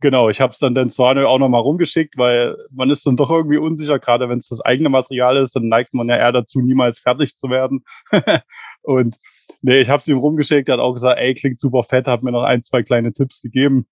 genau, 0.00 0.28
ich 0.28 0.40
habe 0.40 0.52
es 0.52 0.58
dann 0.58 0.74
den 0.74 0.90
Zwane 0.90 1.28
auch 1.28 1.38
nochmal 1.38 1.60
rumgeschickt, 1.60 2.16
weil 2.18 2.56
man 2.72 2.90
ist 2.90 3.06
dann 3.06 3.16
doch 3.16 3.30
irgendwie 3.30 3.58
unsicher, 3.58 3.98
gerade 3.98 4.28
wenn 4.28 4.38
es 4.38 4.48
das 4.48 4.60
eigene 4.60 4.88
Material 4.88 5.36
ist, 5.36 5.54
dann 5.54 5.68
neigt 5.68 5.94
man 5.94 6.08
ja 6.08 6.16
eher 6.16 6.32
dazu, 6.32 6.60
niemals 6.60 6.98
fertig 6.98 7.36
zu 7.36 7.48
werden. 7.50 7.84
und 8.82 9.16
nee, 9.62 9.80
ich 9.80 9.88
habe 9.88 10.00
es 10.00 10.08
ihm 10.08 10.18
rumgeschickt, 10.18 10.68
er 10.68 10.74
hat 10.74 10.80
auch 10.80 10.94
gesagt, 10.94 11.20
ey, 11.20 11.34
klingt 11.34 11.60
super 11.60 11.84
fett, 11.84 12.06
hat 12.06 12.22
mir 12.22 12.32
noch 12.32 12.44
ein, 12.44 12.62
zwei 12.62 12.82
kleine 12.82 13.12
Tipps 13.12 13.40
gegeben. 13.40 13.86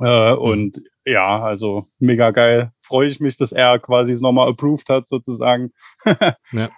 Äh, 0.00 0.32
mhm. 0.32 0.38
Und 0.38 0.82
ja, 1.04 1.40
also 1.42 1.86
mega 1.98 2.30
geil. 2.30 2.72
Freue 2.80 3.08
ich 3.08 3.20
mich, 3.20 3.36
dass 3.36 3.52
er 3.52 3.78
quasi 3.78 4.12
es 4.12 4.20
nochmal 4.20 4.48
approved 4.48 4.88
hat, 4.88 5.06
sozusagen. 5.06 5.72
ja. 6.52 6.70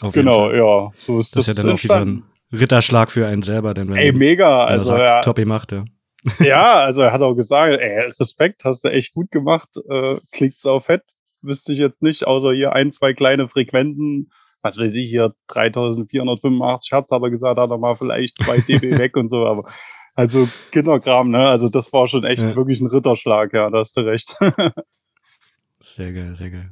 Auf 0.00 0.12
genau, 0.12 0.50
ja. 0.50 0.90
So 0.96 1.20
ist 1.20 1.36
das. 1.36 1.46
Das 1.46 1.48
ist 1.48 1.58
ja 1.58 1.62
dann 1.62 1.74
auch 1.74 1.82
wieder 1.82 2.00
ein 2.00 2.24
Ritterschlag 2.52 3.10
für 3.10 3.26
einen 3.26 3.42
selber, 3.42 3.74
denn 3.74 3.88
wenn 3.88 3.96
ey, 3.96 4.12
mega, 4.12 4.64
also 4.64 4.84
sagt, 4.84 5.00
ja, 5.00 5.20
Toppi 5.22 5.44
macht, 5.44 5.72
ja. 5.72 5.84
ja, 6.40 6.74
also 6.80 7.00
er 7.00 7.12
hat 7.12 7.22
auch 7.22 7.34
gesagt, 7.34 7.80
ey, 7.80 8.10
Respekt, 8.20 8.64
hast 8.64 8.84
du 8.84 8.88
echt 8.88 9.14
gut 9.14 9.30
gemacht, 9.30 9.70
äh, 9.88 10.16
klingt 10.32 10.54
sau 10.58 10.80
fett, 10.80 11.02
wüsste 11.40 11.72
ich 11.72 11.78
jetzt 11.78 12.02
nicht, 12.02 12.26
außer 12.26 12.52
hier 12.52 12.74
ein, 12.74 12.92
zwei 12.92 13.14
kleine 13.14 13.48
Frequenzen, 13.48 14.30
was 14.62 14.78
weiß 14.78 14.92
ich, 14.92 15.08
hier 15.08 15.34
3485 15.48 16.92
Hertz 16.92 17.10
hat 17.10 17.22
er 17.22 17.30
gesagt, 17.30 17.58
hat 17.58 17.70
er 17.70 17.78
mal 17.78 17.96
vielleicht 17.96 18.36
zwei 18.42 18.58
dB 18.68 18.98
weg 18.98 19.16
und 19.16 19.30
so, 19.30 19.46
aber 19.46 19.64
also 20.14 20.46
Kinderkram, 20.72 21.30
ne, 21.30 21.48
also 21.48 21.70
das 21.70 21.90
war 21.92 22.06
schon 22.06 22.24
echt 22.24 22.42
ja. 22.42 22.54
wirklich 22.54 22.80
ein 22.80 22.86
Ritterschlag, 22.86 23.54
ja, 23.54 23.70
da 23.70 23.78
hast 23.78 23.96
du 23.96 24.02
recht. 24.02 24.36
sehr 25.80 26.12
geil, 26.12 26.34
sehr 26.34 26.50
geil. 26.50 26.70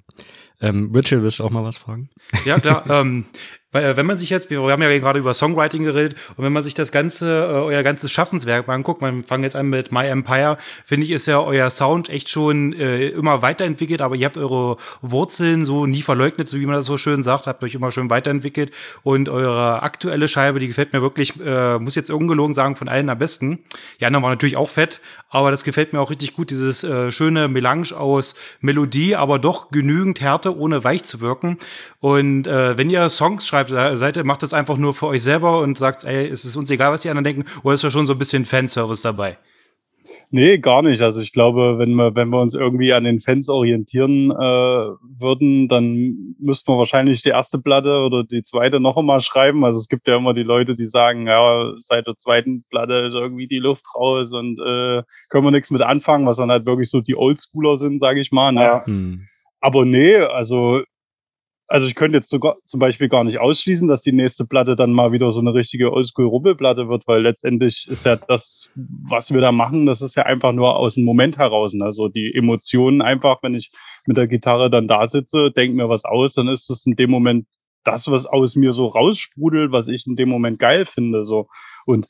Ähm, 0.61 0.93
Richard, 0.95 1.23
willst 1.23 1.39
du 1.39 1.45
auch 1.45 1.51
mal 1.51 1.65
was 1.65 1.77
fragen? 1.79 2.11
Ja, 2.45 2.59
klar. 2.59 2.85
ähm, 2.91 3.25
weil, 3.73 3.85
äh, 3.85 3.97
wenn 3.97 4.07
man 4.07 4.17
sich 4.17 4.31
jetzt, 4.31 4.51
wir 4.51 4.61
haben 4.61 4.83
ja 4.83 4.99
gerade 4.99 5.19
über 5.19 5.35
Songwriting 5.35 5.85
geredet, 5.85 6.17
und 6.37 6.45
wenn 6.45 6.53
man 6.53 6.63
sich 6.63 6.75
das 6.75 6.93
ganze, 6.93 7.27
äh, 7.27 7.53
euer 7.53 7.83
ganzes 7.83 8.11
Schaffenswerk 8.11 8.67
mal 8.67 8.75
anguckt, 8.75 9.01
man 9.01 9.25
fangen 9.25 9.45
jetzt 9.45 9.57
an 9.57 9.69
mit 9.69 9.93
My 9.93 10.07
Empire, 10.07 10.59
finde 10.85 11.05
ich, 11.05 11.13
ist 11.13 11.27
ja 11.27 11.41
euer 11.41 11.71
Sound 11.71 12.09
echt 12.09 12.29
schon 12.29 12.73
äh, 12.73 13.09
immer 13.09 13.43
weiterentwickelt, 13.43 14.03
aber 14.03 14.17
ihr 14.17 14.27
habt 14.27 14.37
eure 14.37 14.77
Wurzeln 15.03 15.65
so 15.65 15.87
nie 15.87 16.03
verleugnet, 16.03 16.49
so 16.49 16.59
wie 16.59 16.67
man 16.67 16.77
das 16.77 16.87
so 16.87 16.99
schön 16.99 17.23
sagt, 17.23 17.47
habt 17.47 17.63
euch 17.63 17.75
immer 17.75 17.91
schön 17.91 18.11
weiterentwickelt 18.11 18.73
und 19.03 19.29
eure 19.29 19.83
aktuelle 19.83 20.29
Scheibe, 20.29 20.59
die 20.59 20.69
gefällt 20.69 20.93
mir 20.93 21.03
wirklich, 21.03 21.35
äh, 21.41 21.79
muss 21.79 21.95
jetzt 21.95 22.11
ungelogen 22.11 22.55
sagen, 22.55 22.77
von 22.77 22.89
allen 22.89 23.09
am 23.09 23.19
besten. 23.19 23.61
Die 24.01 24.07
anderen 24.07 24.23
waren 24.23 24.33
natürlich 24.33 24.57
auch 24.57 24.69
fett, 24.69 25.01
aber 25.29 25.51
das 25.51 25.65
gefällt 25.65 25.93
mir 25.93 26.01
auch 26.01 26.11
richtig 26.11 26.35
gut, 26.35 26.51
dieses 26.51 26.83
äh, 26.83 27.13
schöne 27.13 27.49
Melange 27.49 27.93
aus 27.97 28.35
Melodie, 28.61 29.15
aber 29.15 29.39
doch 29.39 29.71
genügend 29.71 30.21
Härte, 30.21 30.57
ohne 30.57 30.83
weich 30.83 31.05
zu 31.05 31.21
wirken. 31.21 31.59
Und 32.01 32.47
äh, 32.47 32.77
wenn 32.77 32.91
ihr 32.91 33.09
Songs 33.09 33.47
schreibt, 33.47 33.60
schreibt, 33.69 33.99
seid 33.99 34.17
ihr, 34.17 34.25
macht 34.25 34.43
das 34.43 34.55
einfach 34.55 34.77
nur 34.77 34.95
für 34.95 35.07
euch 35.07 35.23
selber 35.23 35.61
und 35.61 35.79
sagt, 35.79 36.05
ey, 36.05 36.27
ist 36.27 36.45
es 36.45 36.57
uns 36.57 36.71
egal, 36.71 36.93
was 36.93 37.03
die 37.03 37.11
anderen 37.11 37.25
denken, 37.25 37.45
oder 37.63 37.75
ist 37.75 37.85
da 37.85 37.91
schon 37.91 38.07
so 38.07 38.15
ein 38.15 38.19
bisschen 38.19 38.45
Fanservice 38.45 39.03
dabei? 39.03 39.39
Nee, 40.33 40.59
gar 40.59 40.83
nicht. 40.83 41.03
Also 41.03 41.21
ich 41.21 41.33
glaube, 41.33 41.79
wenn 41.79 41.93
wir, 41.95 42.15
wenn 42.15 42.29
wir 42.29 42.41
uns 42.41 42.55
irgendwie 42.55 42.93
an 42.93 43.03
den 43.03 43.19
Fans 43.19 43.49
orientieren 43.49 44.31
äh, 44.31 44.35
würden, 44.35 45.67
dann 45.67 46.37
müssten 46.39 46.73
wir 46.73 46.79
wahrscheinlich 46.79 47.23
die 47.23 47.31
erste 47.31 47.59
Platte 47.59 47.99
oder 48.03 48.23
die 48.23 48.45
zweite 48.45 48.79
noch 48.79 48.97
einmal 48.97 49.23
schreiben. 49.23 49.65
Also 49.65 49.81
es 49.81 49.89
gibt 49.89 50.07
ja 50.07 50.17
immer 50.17 50.33
die 50.33 50.45
Leute, 50.45 50.77
die 50.77 50.87
sagen, 50.87 51.27
ja, 51.27 51.73
seit 51.79 52.07
der 52.07 52.15
zweiten 52.15 52.63
Platte 52.71 52.95
ist 53.09 53.15
irgendwie 53.15 53.49
die 53.49 53.59
Luft 53.59 53.85
raus 53.93 54.33
und 54.33 54.61
äh, 54.61 55.03
können 55.31 55.45
wir 55.45 55.51
nichts 55.51 55.73
mit 55.73 55.83
anfangen, 55.83 56.27
was 56.27 56.37
dann 56.37 56.53
halt 56.53 56.65
wirklich 56.65 56.91
so 56.91 57.01
die 57.01 57.17
Oldschooler 57.17 57.77
sind, 57.77 57.99
sage 57.99 58.21
ich 58.21 58.31
mal. 58.31 58.53
Ne? 58.53 58.63
Ja. 58.63 58.87
Hm. 58.87 59.27
Aber 59.61 59.85
nee, 59.85 60.15
also 60.15 60.83
also 61.71 61.87
ich 61.87 61.95
könnte 61.95 62.19
jetzt 62.19 62.31
sogar 62.31 62.57
zum 62.67 62.81
Beispiel 62.81 63.09
gar 63.09 63.23
nicht 63.23 63.39
ausschließen, 63.39 63.87
dass 63.87 64.01
die 64.01 64.11
nächste 64.11 64.45
Platte 64.45 64.75
dann 64.75 64.93
mal 64.93 65.13
wieder 65.13 65.31
so 65.31 65.39
eine 65.39 65.55
richtige 65.55 65.93
Oldschool-Rubbelplatte 65.93 66.89
wird, 66.89 67.07
weil 67.07 67.23
letztendlich 67.23 67.87
ist 67.89 68.05
ja 68.05 68.17
das, 68.17 68.69
was 68.75 69.33
wir 69.33 69.41
da 69.41 69.53
machen, 69.53 69.87
das 69.87 70.03
ist 70.03 70.17
ja 70.17 70.25
einfach 70.25 70.51
nur 70.51 70.77
aus 70.77 70.95
dem 70.95 71.05
Moment 71.05 71.39
heraus. 71.39 71.73
Ne? 71.73 71.85
Also 71.85 72.09
die 72.09 72.35
Emotionen 72.35 73.03
einfach, 73.03 73.39
wenn 73.43 73.55
ich 73.55 73.71
mit 74.05 74.17
der 74.17 74.27
Gitarre 74.27 74.69
dann 74.69 74.89
da 74.89 75.07
sitze, 75.07 75.53
denke 75.53 75.77
mir 75.77 75.89
was 75.89 76.05
aus, 76.05 76.35
dann 76.35 76.49
ist 76.49 76.69
das 76.71 76.85
in 76.87 76.97
dem 76.97 77.11
Moment 77.11 77.47
das, 77.85 78.11
was 78.11 78.27
aus 78.27 78.57
mir 78.57 78.73
so 78.73 78.87
raussprudelt, 78.87 79.71
was 79.71 79.87
ich 79.87 80.09
in 80.09 80.17
dem 80.17 80.29
Moment 80.29 80.59
geil 80.59 80.87
finde. 80.87 81.25
So. 81.25 81.47
Und 81.87 82.09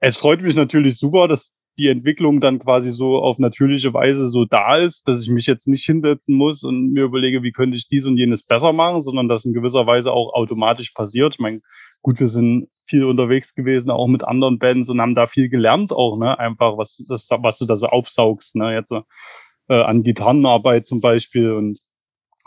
es 0.00 0.16
freut 0.16 0.42
mich 0.42 0.56
natürlich 0.56 0.98
super, 0.98 1.28
dass 1.28 1.52
die 1.78 1.88
Entwicklung 1.88 2.40
dann 2.40 2.58
quasi 2.58 2.90
so 2.90 3.18
auf 3.18 3.38
natürliche 3.38 3.92
Weise 3.92 4.28
so 4.28 4.44
da 4.44 4.76
ist, 4.76 5.08
dass 5.08 5.22
ich 5.22 5.28
mich 5.28 5.46
jetzt 5.46 5.68
nicht 5.68 5.84
hinsetzen 5.84 6.34
muss 6.34 6.62
und 6.62 6.92
mir 6.92 7.04
überlege, 7.04 7.42
wie 7.42 7.52
könnte 7.52 7.76
ich 7.76 7.88
dies 7.88 8.06
und 8.06 8.16
jenes 8.16 8.42
besser 8.42 8.72
machen, 8.72 9.02
sondern 9.02 9.28
das 9.28 9.44
in 9.44 9.52
gewisser 9.52 9.86
Weise 9.86 10.12
auch 10.12 10.34
automatisch 10.34 10.92
passiert. 10.92 11.34
Ich 11.34 11.40
meine, 11.40 11.60
gut, 12.02 12.20
wir 12.20 12.28
sind 12.28 12.68
viel 12.84 13.04
unterwegs 13.04 13.54
gewesen, 13.54 13.90
auch 13.90 14.06
mit 14.06 14.24
anderen 14.24 14.58
Bands 14.58 14.88
und 14.88 15.00
haben 15.00 15.14
da 15.14 15.26
viel 15.26 15.48
gelernt 15.48 15.92
auch, 15.92 16.16
ne, 16.16 16.38
einfach 16.38 16.78
was, 16.78 17.02
das, 17.08 17.28
was 17.30 17.58
du 17.58 17.66
da 17.66 17.76
so 17.76 17.86
aufsaugst, 17.86 18.54
ne, 18.54 18.74
jetzt 18.74 18.92
äh, 18.92 19.02
an 19.68 20.02
Gitarrenarbeit 20.02 20.86
zum 20.86 21.00
Beispiel 21.00 21.52
und 21.52 21.78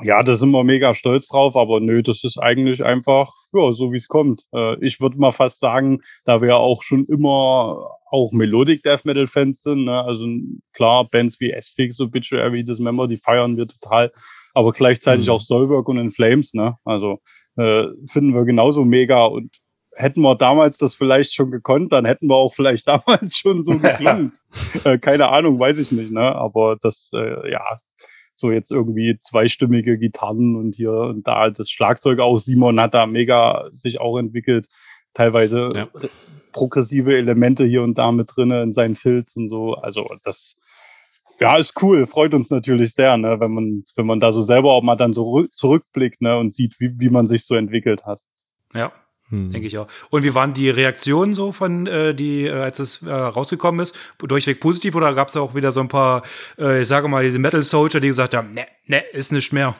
ja, 0.01 0.23
da 0.23 0.35
sind 0.35 0.51
wir 0.51 0.63
mega 0.63 0.95
stolz 0.95 1.27
drauf, 1.27 1.55
aber 1.55 1.79
nö, 1.79 2.01
das 2.01 2.23
ist 2.23 2.37
eigentlich 2.37 2.83
einfach, 2.83 3.33
ja, 3.53 3.71
so 3.71 3.91
wie 3.91 3.97
es 3.97 4.07
kommt. 4.07 4.43
Äh, 4.53 4.83
ich 4.85 5.01
würde 5.01 5.17
mal 5.17 5.31
fast 5.31 5.59
sagen, 5.59 6.01
da 6.25 6.41
wir 6.41 6.57
auch 6.57 6.83
schon 6.83 7.05
immer 7.05 7.97
auch 8.11 8.31
Melodic 8.31 8.83
Death 8.83 9.05
Metal 9.05 9.27
Fans 9.27 9.61
sind, 9.61 9.85
ne? 9.85 10.01
also 10.01 10.25
klar, 10.73 11.07
Bands 11.09 11.39
wie 11.39 11.51
S-Fix, 11.51 11.99
Obituary, 11.99 12.63
das 12.63 12.79
Member, 12.79 13.07
die 13.07 13.17
feiern 13.17 13.57
wir 13.57 13.67
total, 13.67 14.11
aber 14.53 14.71
gleichzeitig 14.71 15.27
mhm. 15.27 15.33
auch 15.33 15.41
Soulwork 15.41 15.87
und 15.89 15.97
In 15.97 16.11
Flames, 16.11 16.53
ne, 16.53 16.75
also 16.85 17.19
äh, 17.57 17.85
finden 18.07 18.33
wir 18.33 18.45
genauso 18.45 18.85
mega 18.85 19.25
und 19.25 19.51
hätten 19.95 20.21
wir 20.21 20.35
damals 20.35 20.77
das 20.77 20.95
vielleicht 20.95 21.33
schon 21.33 21.51
gekonnt, 21.51 21.91
dann 21.91 22.05
hätten 22.05 22.27
wir 22.27 22.35
auch 22.35 22.53
vielleicht 22.53 22.87
damals 22.87 23.37
schon 23.37 23.63
so 23.63 23.71
geklungen. 23.79 24.33
äh, 24.85 24.97
keine 24.97 25.29
Ahnung, 25.29 25.59
weiß 25.59 25.77
ich 25.77 25.91
nicht, 25.91 26.11
ne? 26.11 26.35
Aber 26.35 26.77
das, 26.81 27.11
äh, 27.13 27.51
ja, 27.51 27.63
so 28.39 28.51
jetzt 28.51 28.71
irgendwie 28.71 29.17
zweistimmige 29.21 29.97
Gitarren 29.97 30.55
und 30.55 30.75
hier 30.75 30.91
und 30.91 31.27
da 31.27 31.49
das 31.49 31.69
Schlagzeug 31.69 32.19
auch. 32.19 32.39
Simon 32.39 32.79
hat 32.79 32.93
da 32.93 33.05
mega 33.05 33.69
sich 33.71 33.99
auch 33.99 34.17
entwickelt, 34.17 34.67
teilweise 35.13 35.69
ja. 35.75 35.87
progressive 36.51 37.15
Elemente 37.15 37.65
hier 37.65 37.83
und 37.83 37.97
da 37.97 38.11
mit 38.11 38.29
drin 38.35 38.51
in 38.51 38.73
seinen 38.73 38.95
Filz 38.95 39.35
und 39.35 39.49
so. 39.49 39.75
Also 39.75 40.07
das 40.23 40.55
ja, 41.39 41.57
ist 41.57 41.81
cool, 41.81 42.05
freut 42.05 42.33
uns 42.33 42.49
natürlich 42.49 42.93
sehr, 42.93 43.15
ne, 43.17 43.39
wenn 43.39 43.51
man, 43.51 43.83
wenn 43.95 44.05
man 44.05 44.19
da 44.19 44.31
so 44.31 44.41
selber 44.41 44.73
auch 44.73 44.83
mal 44.83 44.97
dann 44.97 45.13
so 45.13 45.45
zurückblickt, 45.45 46.21
ne, 46.21 46.37
und 46.37 46.53
sieht, 46.53 46.79
wie, 46.79 46.99
wie 46.99 47.09
man 47.09 47.29
sich 47.29 47.45
so 47.45 47.55
entwickelt 47.55 48.05
hat. 48.05 48.19
Ja, 48.73 48.91
hm. 49.29 49.51
Denke 49.51 49.67
ich 49.67 49.77
auch. 49.77 49.87
Und 50.09 50.23
wie 50.23 50.33
waren 50.33 50.53
die 50.53 50.69
Reaktionen 50.69 51.33
so 51.35 51.51
von 51.51 51.85
äh, 51.85 52.15
die, 52.15 52.45
äh, 52.45 52.51
als 52.51 52.79
es 52.79 53.03
äh, 53.03 53.11
rausgekommen 53.11 53.79
ist? 53.79 53.95
Durchweg 54.17 54.59
positiv 54.59 54.95
oder 54.95 55.13
gab 55.13 55.27
es 55.27 55.35
auch 55.35 55.53
wieder 55.53 55.71
so 55.71 55.81
ein 55.81 55.87
paar, 55.87 56.23
äh, 56.57 56.81
ich 56.81 56.87
sage 56.87 57.07
mal, 57.07 57.23
diese 57.23 57.37
Metal 57.37 57.61
Soldier, 57.61 57.99
die 57.99 58.07
gesagt 58.07 58.33
haben, 58.33 58.51
ne, 58.51 58.65
ne, 58.85 59.03
ist 59.13 59.31
nicht 59.31 59.53
mehr. 59.53 59.75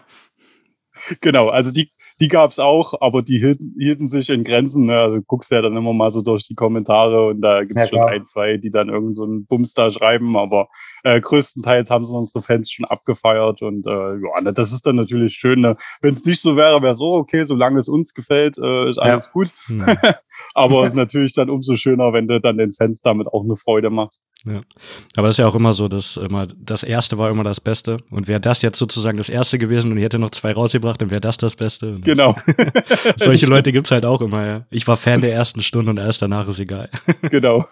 Genau, 1.21 1.49
also 1.49 1.71
die, 1.71 1.89
die 2.19 2.27
gab's 2.27 2.59
auch, 2.59 3.01
aber 3.01 3.21
die 3.21 3.39
hielten, 3.39 3.75
hielten 3.79 4.07
sich 4.07 4.29
in 4.29 4.43
Grenzen. 4.43 4.85
Ne? 4.85 4.99
Also 4.99 5.21
guckst 5.21 5.51
ja 5.51 5.61
dann 5.61 5.77
immer 5.77 5.93
mal 5.93 6.11
so 6.11 6.21
durch 6.21 6.45
die 6.47 6.55
Kommentare 6.55 7.27
und 7.27 7.41
da 7.41 7.61
gibt's 7.61 7.75
ja, 7.75 7.87
schon 7.87 7.99
ein, 8.01 8.27
zwei, 8.27 8.57
die 8.57 8.71
dann 8.71 8.89
irgend 8.89 9.15
so 9.15 9.23
einen 9.23 9.45
Bums 9.45 9.73
da 9.73 9.89
schreiben, 9.89 10.35
aber 10.35 10.69
äh, 11.03 11.19
größtenteils 11.21 11.89
haben 11.89 12.05
sie 12.05 12.13
unsere 12.13 12.41
Fans 12.41 12.69
schon 12.71 12.85
abgefeiert 12.85 13.61
und 13.61 13.87
äh, 13.87 13.89
ja, 13.89 14.41
ne, 14.41 14.53
das 14.53 14.73
ist 14.73 14.85
dann 14.85 14.97
natürlich 14.97 15.35
schön. 15.35 15.61
Ne? 15.61 15.77
Wenn 16.01 16.15
es 16.15 16.25
nicht 16.25 16.41
so 16.41 16.57
wäre, 16.57 16.81
wäre 16.81 16.95
so, 16.95 17.13
okay, 17.13 17.43
solange 17.45 17.79
es 17.79 17.87
uns 17.87 18.13
gefällt, 18.13 18.57
äh, 18.57 18.89
ist 18.89 18.97
alles 18.97 19.25
ja. 19.25 19.31
gut. 19.31 19.49
Hm. 19.67 19.85
aber 20.53 20.81
es 20.83 20.89
ist 20.89 20.95
natürlich 20.95 21.33
dann 21.33 21.49
umso 21.49 21.75
schöner, 21.75 22.13
wenn 22.13 22.27
du 22.27 22.39
dann 22.39 22.57
den 22.57 22.73
Fans 22.73 23.01
damit 23.01 23.27
auch 23.27 23.43
eine 23.43 23.55
Freude 23.55 23.89
machst. 23.89 24.23
Ja. 24.45 24.61
Aber 25.15 25.27
das 25.27 25.35
ist 25.35 25.39
ja 25.39 25.47
auch 25.47 25.55
immer 25.55 25.73
so, 25.73 25.87
dass 25.87 26.15
immer 26.15 26.47
das 26.47 26.83
erste 26.83 27.17
war 27.17 27.29
immer 27.29 27.43
das 27.43 27.59
Beste. 27.59 27.97
Und 28.09 28.27
wäre 28.27 28.39
das 28.39 28.61
jetzt 28.61 28.79
sozusagen 28.79 29.17
das 29.17 29.29
erste 29.29 29.57
gewesen 29.57 29.91
und 29.91 29.97
ich 29.97 30.03
hätte 30.03 30.19
noch 30.19 30.31
zwei 30.31 30.53
rausgebracht, 30.53 31.01
dann 31.01 31.11
wäre 31.11 31.21
das 31.21 31.37
das 31.37 31.55
Beste. 31.55 31.95
Und 31.95 32.05
genau. 32.05 32.35
solche 33.17 33.47
Leute 33.47 33.71
gibt's 33.71 33.91
halt 33.91 34.05
auch 34.05 34.21
immer, 34.21 34.45
ja. 34.45 34.65
Ich 34.69 34.87
war 34.87 34.97
Fan 34.97 35.21
der 35.21 35.33
ersten 35.33 35.61
Stunde 35.61 35.89
und 35.91 35.99
erst 35.99 36.21
danach 36.21 36.47
ist 36.47 36.59
egal. 36.59 36.89
genau. 37.29 37.65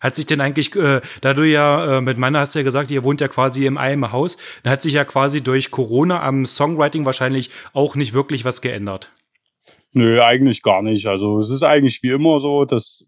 Hat 0.00 0.14
sich 0.14 0.26
denn 0.26 0.40
eigentlich, 0.40 0.76
äh, 0.76 1.00
da 1.22 1.34
du 1.34 1.42
ja 1.42 1.98
äh, 1.98 2.00
mit 2.00 2.18
meiner 2.18 2.38
hast 2.38 2.54
du 2.54 2.60
ja 2.60 2.62
gesagt, 2.62 2.92
ihr 2.92 3.02
wohnt 3.02 3.20
ja 3.20 3.26
quasi 3.26 3.66
im 3.66 3.78
einem 3.78 4.12
Haus, 4.12 4.36
da 4.62 4.70
hat 4.70 4.82
sich 4.82 4.92
ja 4.92 5.04
quasi 5.04 5.42
durch 5.42 5.72
Corona 5.72 6.22
am 6.22 6.46
Songwriting 6.46 7.04
wahrscheinlich 7.04 7.50
auch 7.72 7.96
nicht 7.96 8.14
wirklich 8.14 8.44
was 8.44 8.62
geändert. 8.62 9.10
Nö, 9.92 10.22
eigentlich 10.22 10.62
gar 10.62 10.82
nicht. 10.82 11.06
Also 11.06 11.40
es 11.40 11.50
ist 11.50 11.64
eigentlich 11.64 12.02
wie 12.04 12.10
immer 12.10 12.38
so, 12.38 12.64
dass 12.64 13.04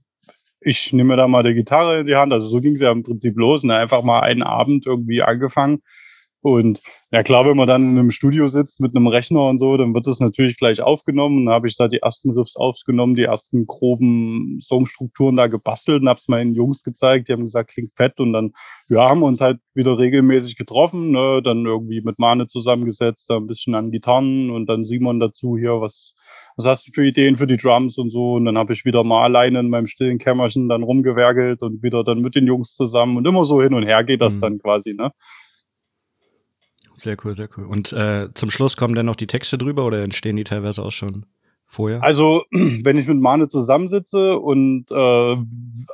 ich 0.60 0.92
nehme 0.92 1.16
da 1.16 1.26
mal 1.26 1.42
die 1.42 1.54
Gitarre 1.54 2.00
in 2.00 2.06
die 2.06 2.16
Hand. 2.16 2.32
Also 2.32 2.48
so 2.48 2.60
ging 2.60 2.74
es 2.74 2.80
ja 2.80 2.92
im 2.92 3.02
Prinzip 3.02 3.36
los. 3.36 3.62
Ne? 3.62 3.74
Einfach 3.74 4.02
mal 4.02 4.20
einen 4.20 4.42
Abend 4.42 4.86
irgendwie 4.86 5.22
angefangen. 5.22 5.82
Und 6.42 6.80
ja 7.12 7.22
klar, 7.22 7.44
wenn 7.46 7.56
man 7.56 7.68
dann 7.68 7.92
in 7.92 7.98
einem 7.98 8.10
Studio 8.10 8.48
sitzt 8.48 8.80
mit 8.80 8.96
einem 8.96 9.06
Rechner 9.06 9.48
und 9.48 9.58
so, 9.58 9.76
dann 9.76 9.92
wird 9.92 10.06
das 10.06 10.20
natürlich 10.20 10.56
gleich 10.56 10.80
aufgenommen. 10.80 11.46
Dann 11.46 11.54
habe 11.54 11.68
ich 11.68 11.76
da 11.76 11.86
die 11.86 11.98
ersten 11.98 12.30
Riffs 12.30 12.56
aufgenommen, 12.56 13.14
die 13.14 13.24
ersten 13.24 13.66
groben 13.66 14.58
Songstrukturen 14.62 15.36
da 15.36 15.48
gebastelt 15.48 16.00
und 16.00 16.08
habe 16.08 16.18
es 16.18 16.28
meinen 16.28 16.54
Jungs 16.54 16.82
gezeigt. 16.82 17.28
Die 17.28 17.32
haben 17.32 17.44
gesagt, 17.44 17.70
klingt 17.70 17.94
fett. 17.94 18.20
Und 18.20 18.32
dann 18.32 18.52
ja, 18.88 19.08
haben 19.08 19.20
wir 19.20 19.26
uns 19.26 19.40
halt 19.40 19.58
wieder 19.74 19.98
regelmäßig 19.98 20.56
getroffen, 20.56 21.10
ne? 21.10 21.42
dann 21.44 21.66
irgendwie 21.66 22.00
mit 22.00 22.18
Mane 22.18 22.48
zusammengesetzt, 22.48 23.28
da 23.28 23.36
ein 23.36 23.46
bisschen 23.46 23.74
an 23.74 23.90
Gitarren 23.90 24.50
und 24.50 24.66
dann 24.66 24.86
Simon 24.86 25.20
dazu 25.20 25.58
hier, 25.58 25.80
was 25.80 26.14
was 26.56 26.66
hast 26.66 26.88
du 26.88 26.92
für 26.92 27.06
Ideen 27.06 27.36
für 27.36 27.46
die 27.46 27.56
Drums 27.56 27.96
und 27.98 28.10
so? 28.10 28.34
Und 28.34 28.44
dann 28.44 28.58
habe 28.58 28.72
ich 28.72 28.84
wieder 28.84 29.04
mal 29.04 29.24
alleine 29.24 29.60
in 29.60 29.70
meinem 29.70 29.86
stillen 29.86 30.18
Kämmerchen 30.18 30.68
dann 30.68 30.82
rumgewerkelt 30.82 31.62
und 31.62 31.82
wieder 31.82 32.04
dann 32.04 32.20
mit 32.20 32.34
den 32.34 32.46
Jungs 32.46 32.74
zusammen 32.74 33.16
und 33.16 33.26
immer 33.26 33.44
so 33.44 33.62
hin 33.62 33.74
und 33.74 33.84
her 33.84 34.04
geht 34.04 34.20
das 34.20 34.36
mhm. 34.36 34.40
dann 34.40 34.58
quasi, 34.58 34.94
ne? 34.94 35.12
Sehr 37.00 37.16
cool, 37.24 37.34
sehr 37.34 37.48
cool. 37.56 37.64
Und 37.64 37.92
äh, 37.94 38.28
zum 38.34 38.50
Schluss 38.50 38.76
kommen 38.76 38.94
dann 38.94 39.06
noch 39.06 39.16
die 39.16 39.26
Texte 39.26 39.56
drüber 39.56 39.86
oder 39.86 40.02
entstehen 40.02 40.36
die 40.36 40.44
teilweise 40.44 40.82
auch 40.82 40.92
schon 40.92 41.24
vorher? 41.64 42.02
Also, 42.02 42.44
wenn 42.50 42.98
ich 42.98 43.06
mit 43.06 43.18
Mane 43.18 43.48
zusammensitze 43.48 44.36
und 44.38 44.90
äh, 44.90 45.36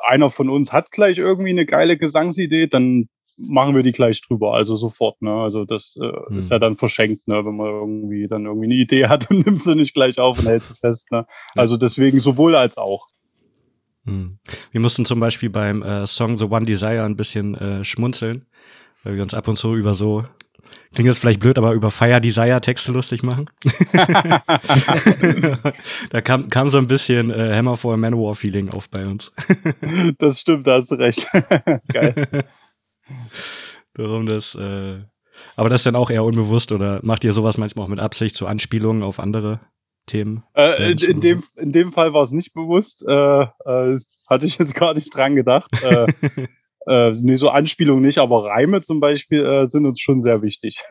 einer 0.05 0.31
von 0.31 0.51
uns 0.51 0.73
hat 0.73 0.91
gleich 0.91 1.19
irgendwie 1.19 1.51
eine 1.51 1.65
geile 1.65 1.97
Gesangsidee, 1.97 2.67
dann 2.67 3.09
machen 3.37 3.77
wir 3.77 3.85
die 3.85 3.93
gleich 3.93 4.21
drüber, 4.21 4.55
also 4.55 4.75
sofort. 4.75 5.23
Ne? 5.23 5.31
Also 5.31 5.65
das 5.65 5.95
äh, 5.97 6.11
hm. 6.29 6.39
ist 6.39 6.51
ja 6.51 6.59
dann 6.59 6.77
verschenkt, 6.77 7.29
ne? 7.29 7.45
wenn 7.47 7.57
man 7.57 7.67
irgendwie 7.67 8.27
dann 8.27 8.47
irgendwie 8.47 8.67
eine 8.67 8.75
Idee 8.75 9.07
hat 9.09 9.31
und 9.31 9.47
nimmt 9.47 9.63
sie 9.63 9.77
nicht 9.77 9.95
gleich 9.95 10.19
auf 10.19 10.41
und 10.41 10.47
hält 10.47 10.63
sie 10.63 10.75
fest. 10.75 11.13
Ne? 11.13 11.25
Also 11.55 11.77
deswegen 11.77 12.19
sowohl 12.19 12.57
als 12.57 12.77
auch. 12.79 13.07
Hm. 14.07 14.39
Wir 14.73 14.81
mussten 14.81 15.05
zum 15.05 15.21
Beispiel 15.21 15.51
beim 15.51 15.83
äh, 15.83 16.07
Song 16.07 16.37
The 16.37 16.47
One 16.47 16.67
Desire 16.67 17.05
ein 17.05 17.17
bisschen 17.17 17.55
äh, 17.55 17.85
schmunzeln, 17.85 18.47
weil 19.05 19.15
wir 19.15 19.23
uns 19.23 19.35
ab 19.35 19.47
und 19.47 19.57
zu 19.57 19.77
über 19.77 19.95
so 19.95 20.25
Klingt 20.95 21.09
jetzt 21.09 21.19
vielleicht 21.19 21.41
blöd, 21.41 21.59
aber 21.59 21.73
über 21.73 21.91
Fire 21.91 22.21
Desire 22.21 22.61
Texte 22.61 22.93
lustig 22.93 23.23
machen. 23.23 23.51
da 26.11 26.21
kam, 26.23 26.49
kam 26.49 26.69
so 26.69 26.79
ein 26.79 26.87
bisschen 26.87 27.31
äh, 27.31 27.55
Hammer 27.55 27.77
for 27.77 27.93
a 27.95 27.97
Manowar 27.97 28.35
Feeling 28.35 28.71
auf 28.71 28.89
bei 28.89 29.05
uns. 29.07 29.31
das 30.19 30.41
stimmt, 30.41 30.67
da 30.67 30.77
hast 30.77 30.91
du 30.91 30.95
recht. 30.95 31.29
Geil. 31.93 32.45
Darum 33.93 34.27
das, 34.27 34.55
äh, 34.55 35.01
aber 35.55 35.69
das 35.69 35.81
ist 35.81 35.87
dann 35.87 35.97
auch 35.97 36.11
eher 36.11 36.25
unbewusst 36.25 36.73
oder 36.73 37.01
macht 37.03 37.25
ihr 37.25 37.33
sowas 37.33 37.59
manchmal 37.59 37.85
auch 37.85 37.91
mit 37.91 38.01
Absicht, 38.01 38.37
so 38.37 38.47
Anspielungen 38.47 39.03
auf 39.03 39.21
andere 39.21 39.61
Themen? 40.07 40.45
Äh, 40.55 40.93
in, 40.93 40.99
in, 40.99 41.21
dem, 41.21 41.45
in 41.57 41.73
dem 41.73 41.93
Fall 41.93 42.15
war 42.15 42.23
es 42.23 42.31
nicht 42.31 42.55
bewusst, 42.55 43.05
äh, 43.07 43.43
äh, 43.43 43.99
hatte 44.29 44.47
ich 44.47 44.57
jetzt 44.59 44.75
gar 44.75 44.95
nicht 44.95 45.15
dran 45.15 45.37
gedacht. 45.37 45.71
Äh, 46.87 47.13
nee, 47.13 47.37
so 47.37 47.49
Anspielungen 47.49 48.05
nicht, 48.05 48.19
aber 48.19 48.45
Reime 48.45 48.83
zum 48.83 49.01
Beispiel 49.01 49.45
äh, 49.45 49.67
sind 49.67 49.87
uns 49.87 50.01
schon 50.01 50.23
sehr 50.23 50.43
wichtig. 50.43 50.79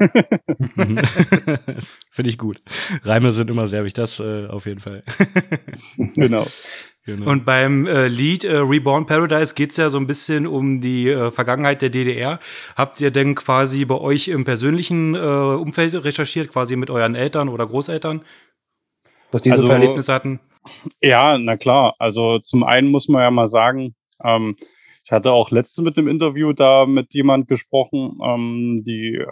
Finde 2.12 2.30
ich 2.30 2.38
gut. 2.38 2.58
Reime 3.04 3.34
sind 3.34 3.50
immer 3.50 3.68
sehr 3.68 3.84
wichtig, 3.84 4.04
das 4.04 4.20
äh, 4.20 4.48
auf 4.48 4.66
jeden 4.66 4.80
Fall. 4.80 5.04
genau. 6.16 6.46
Genau. 7.06 7.30
Und 7.30 7.46
beim 7.46 7.86
äh, 7.86 8.08
Lied 8.08 8.46
äh, 8.46 8.56
Reborn 8.58 9.06
Paradise 9.06 9.54
geht's 9.54 9.78
ja 9.78 9.90
so 9.90 10.00
ein 10.00 10.08
bisschen 10.08 10.48
um 10.48 10.82
die 10.82 11.08
äh, 11.10 11.30
Vergangenheit 11.30 11.84
der 11.84 11.90
DDR. 11.90 12.40
Habt 12.76 13.00
ihr 13.00 13.12
denn 13.12 13.36
quasi 13.36 13.86
bei 13.86 13.96
euch 13.96 14.28
im 14.28 14.44
persönlichen 14.44 15.14
äh, 15.14 15.20
Umfeld 15.20 15.94
recherchiert, 16.04 16.50
quasi 16.50 16.76
mit 16.76 16.90
euren 16.90 17.14
Eltern 17.14 17.48
oder 17.48 17.68
Großeltern, 17.68 18.24
was 19.32 19.44
diese 19.44 19.58
also, 19.58 19.68
Erlebnisse 19.68 20.12
hatten? 20.12 20.40
Ja, 21.00 21.38
na 21.38 21.58
klar. 21.58 21.94
Also 22.00 22.40
zum 22.40 22.64
einen 22.64 22.90
muss 22.90 23.08
man 23.08 23.22
ja 23.22 23.30
mal 23.30 23.50
sagen, 23.50 23.94
ähm, 24.24 24.56
ich 25.06 25.12
hatte 25.12 25.32
auch 25.32 25.52
letztens 25.52 25.86
mit 25.86 25.98
einem 25.98 26.08
Interview 26.08 26.52
da 26.52 26.88
mit 26.88 27.14
jemand 27.14 27.48
gesprochen, 27.48 28.18
ähm, 28.24 28.84
die 28.86 29.16
äh, 29.16 29.28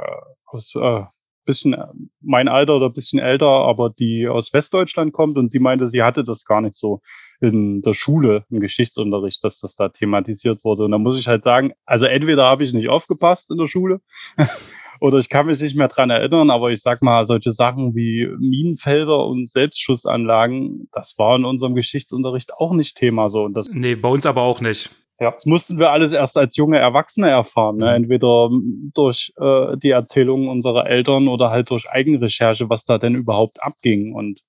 aus 0.45 0.73
äh, 0.75 1.01
bisschen 1.45 1.73
äh, 1.73 1.87
mein 2.21 2.47
Alter 2.47 2.77
oder 2.77 2.91
bisschen 2.91 3.19
älter, 3.19 3.47
aber 3.47 3.89
die 3.89 4.27
aus 4.27 4.53
Westdeutschland 4.53 5.13
kommt 5.13 5.35
und 5.37 5.49
sie 5.49 5.57
meinte, 5.59 5.87
sie 5.87 6.03
hatte 6.03 6.23
das 6.23 6.45
gar 6.45 6.61
nicht 6.61 6.75
so 6.75 7.01
in 7.41 7.81
der 7.81 7.95
Schule 7.95 8.45
im 8.51 8.59
Geschichtsunterricht, 8.59 9.43
dass 9.43 9.59
das 9.59 9.75
da 9.75 9.89
thematisiert 9.89 10.63
wurde. 10.63 10.85
Und 10.85 10.91
da 10.91 10.99
muss 10.99 11.17
ich 11.17 11.27
halt 11.27 11.43
sagen, 11.43 11.73
also 11.85 12.05
entweder 12.05 12.45
habe 12.45 12.63
ich 12.63 12.71
nicht 12.71 12.89
aufgepasst 12.89 13.49
in 13.49 13.57
der 13.57 13.67
Schule 13.67 13.99
oder 14.99 15.17
ich 15.17 15.27
kann 15.27 15.47
mich 15.47 15.59
nicht 15.59 15.75
mehr 15.75 15.87
dran 15.87 16.11
erinnern, 16.11 16.51
aber 16.51 16.71
ich 16.71 16.81
sag 16.81 17.01
mal, 17.01 17.25
solche 17.25 17.51
Sachen 17.51 17.95
wie 17.95 18.27
Minenfelder 18.39 19.25
und 19.25 19.49
Selbstschussanlagen, 19.49 20.87
das 20.91 21.15
war 21.17 21.35
in 21.35 21.45
unserem 21.45 21.73
Geschichtsunterricht 21.73 22.53
auch 22.53 22.73
nicht 22.73 22.95
Thema 22.95 23.29
so. 23.29 23.43
Und 23.43 23.53
das 23.53 23.67
nee, 23.71 23.95
bei 23.95 24.09
uns 24.09 24.27
aber 24.27 24.43
auch 24.43 24.61
nicht. 24.61 24.91
Ja, 25.19 25.31
das 25.31 25.45
mussten 25.45 25.79
wir 25.79 25.91
alles 25.91 26.11
erst 26.11 26.37
als 26.37 26.55
junge 26.55 26.79
Erwachsene 26.79 27.29
erfahren. 27.29 27.77
Ne? 27.77 27.85
Mhm. 27.85 28.03
Entweder 28.03 28.49
durch 28.93 29.31
äh, 29.37 29.77
die 29.77 29.91
Erzählungen 29.91 30.49
unserer 30.49 30.87
Eltern 30.87 31.27
oder 31.27 31.49
halt 31.49 31.69
durch 31.69 31.89
Eigenrecherche, 31.89 32.69
was 32.69 32.85
da 32.85 32.97
denn 32.97 33.15
überhaupt 33.15 33.61
abging. 33.61 34.13
Und 34.13 34.41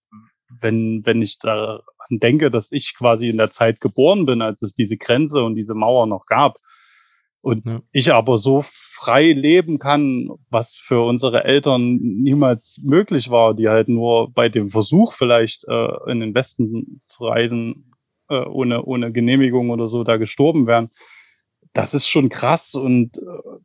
wenn, 0.60 1.02
wenn 1.04 1.22
ich 1.22 1.38
daran 1.38 1.82
denke, 2.10 2.50
dass 2.50 2.72
ich 2.72 2.94
quasi 2.96 3.28
in 3.28 3.36
der 3.36 3.50
Zeit 3.50 3.80
geboren 3.80 4.24
bin, 4.26 4.42
als 4.42 4.62
es 4.62 4.72
diese 4.72 4.96
Grenze 4.96 5.42
und 5.42 5.54
diese 5.54 5.74
Mauer 5.74 6.06
noch 6.06 6.26
gab, 6.26 6.56
und 7.44 7.66
ja. 7.66 7.82
ich 7.92 8.12
aber 8.12 8.38
so 8.38 8.64
frei 8.66 9.32
leben 9.32 9.78
kann, 9.78 10.28
was 10.48 10.74
für 10.74 11.02
unsere 11.02 11.44
Eltern 11.44 11.96
niemals 11.96 12.80
möglich 12.82 13.28
war, 13.28 13.54
die 13.54 13.68
halt 13.68 13.88
nur 13.88 14.32
bei 14.32 14.48
dem 14.48 14.70
Versuch 14.70 15.12
vielleicht 15.12 15.64
äh, 15.68 16.10
in 16.10 16.20
den 16.20 16.34
Westen 16.34 17.02
zu 17.06 17.26
reisen, 17.26 17.93
äh, 18.34 18.48
ohne, 18.48 18.82
ohne 18.84 19.12
Genehmigung 19.12 19.70
oder 19.70 19.88
so 19.88 20.04
da 20.04 20.16
gestorben 20.16 20.66
wären. 20.66 20.88
Das 21.72 21.94
ist 21.94 22.08
schon 22.08 22.28
krass 22.28 22.74
und 22.74 23.18
äh, 23.18 23.20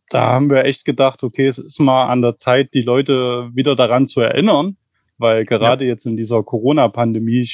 da 0.10 0.34
haben 0.34 0.50
wir 0.50 0.66
echt 0.66 0.86
gedacht, 0.86 1.24
okay, 1.24 1.48
es 1.48 1.58
ist 1.58 1.80
mal 1.80 2.08
an 2.08 2.22
der 2.22 2.38
Zeit, 2.38 2.74
die 2.74 2.82
Leute 2.82 3.50
wieder 3.54 3.76
daran 3.76 4.08
zu 4.08 4.22
erinnern, 4.22 4.78
weil 5.18 5.46
gerade 5.46 5.86
ja. 5.86 5.92
jetzt 5.92 6.06
in 6.06 6.18
dieser 6.18 6.42
Corona-Pandemie, 6.44 7.50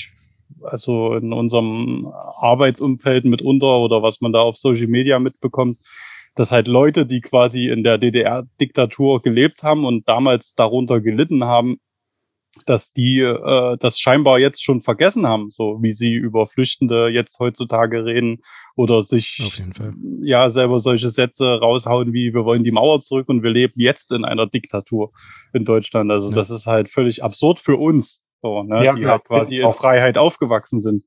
also 0.61 1.15
in 1.15 1.33
unserem 1.33 2.07
Arbeitsumfeld 2.39 3.25
mitunter 3.25 3.79
oder 3.79 4.01
was 4.01 4.21
man 4.21 4.31
da 4.31 4.41
auf 4.41 4.57
Social 4.57 4.87
Media 4.87 5.19
mitbekommt, 5.19 5.77
dass 6.35 6.51
halt 6.51 6.67
Leute, 6.67 7.05
die 7.05 7.21
quasi 7.21 7.67
in 7.67 7.83
der 7.83 7.97
DDR-Diktatur 7.97 9.21
gelebt 9.21 9.63
haben 9.63 9.85
und 9.85 10.07
damals 10.07 10.53
darunter 10.53 10.99
gelitten 11.01 11.45
haben, 11.45 11.79
dass 12.65 12.91
die 12.91 13.19
äh, 13.19 13.77
das 13.77 13.99
scheinbar 13.99 14.39
jetzt 14.39 14.63
schon 14.63 14.81
vergessen 14.81 15.27
haben, 15.27 15.51
so 15.51 15.79
wie 15.81 15.93
sie 15.93 16.13
über 16.13 16.47
Flüchtende 16.47 17.09
jetzt 17.09 17.39
heutzutage 17.39 18.05
reden 18.05 18.39
oder 18.75 19.01
sich 19.03 19.41
ja 20.21 20.49
selber 20.49 20.79
solche 20.79 21.09
Sätze 21.09 21.59
raushauen 21.59 22.13
wie 22.13 22.33
wir 22.33 22.45
wollen 22.45 22.63
die 22.63 22.71
Mauer 22.71 23.01
zurück 23.01 23.29
und 23.29 23.43
wir 23.43 23.51
leben 23.51 23.73
jetzt 23.75 24.11
in 24.11 24.25
einer 24.25 24.47
Diktatur 24.47 25.11
in 25.53 25.65
Deutschland. 25.65 26.11
Also 26.11 26.29
ja. 26.29 26.35
das 26.35 26.49
ist 26.49 26.67
halt 26.67 26.89
völlig 26.89 27.23
absurd 27.23 27.59
für 27.59 27.77
uns, 27.77 28.21
so, 28.41 28.63
ne, 28.63 28.83
ja, 28.83 28.93
die 28.93 29.05
halt 29.05 29.25
quasi 29.25 29.57
in 29.57 29.71
Freiheit 29.73 30.17
aufgewachsen 30.17 30.79
sind. 30.79 31.03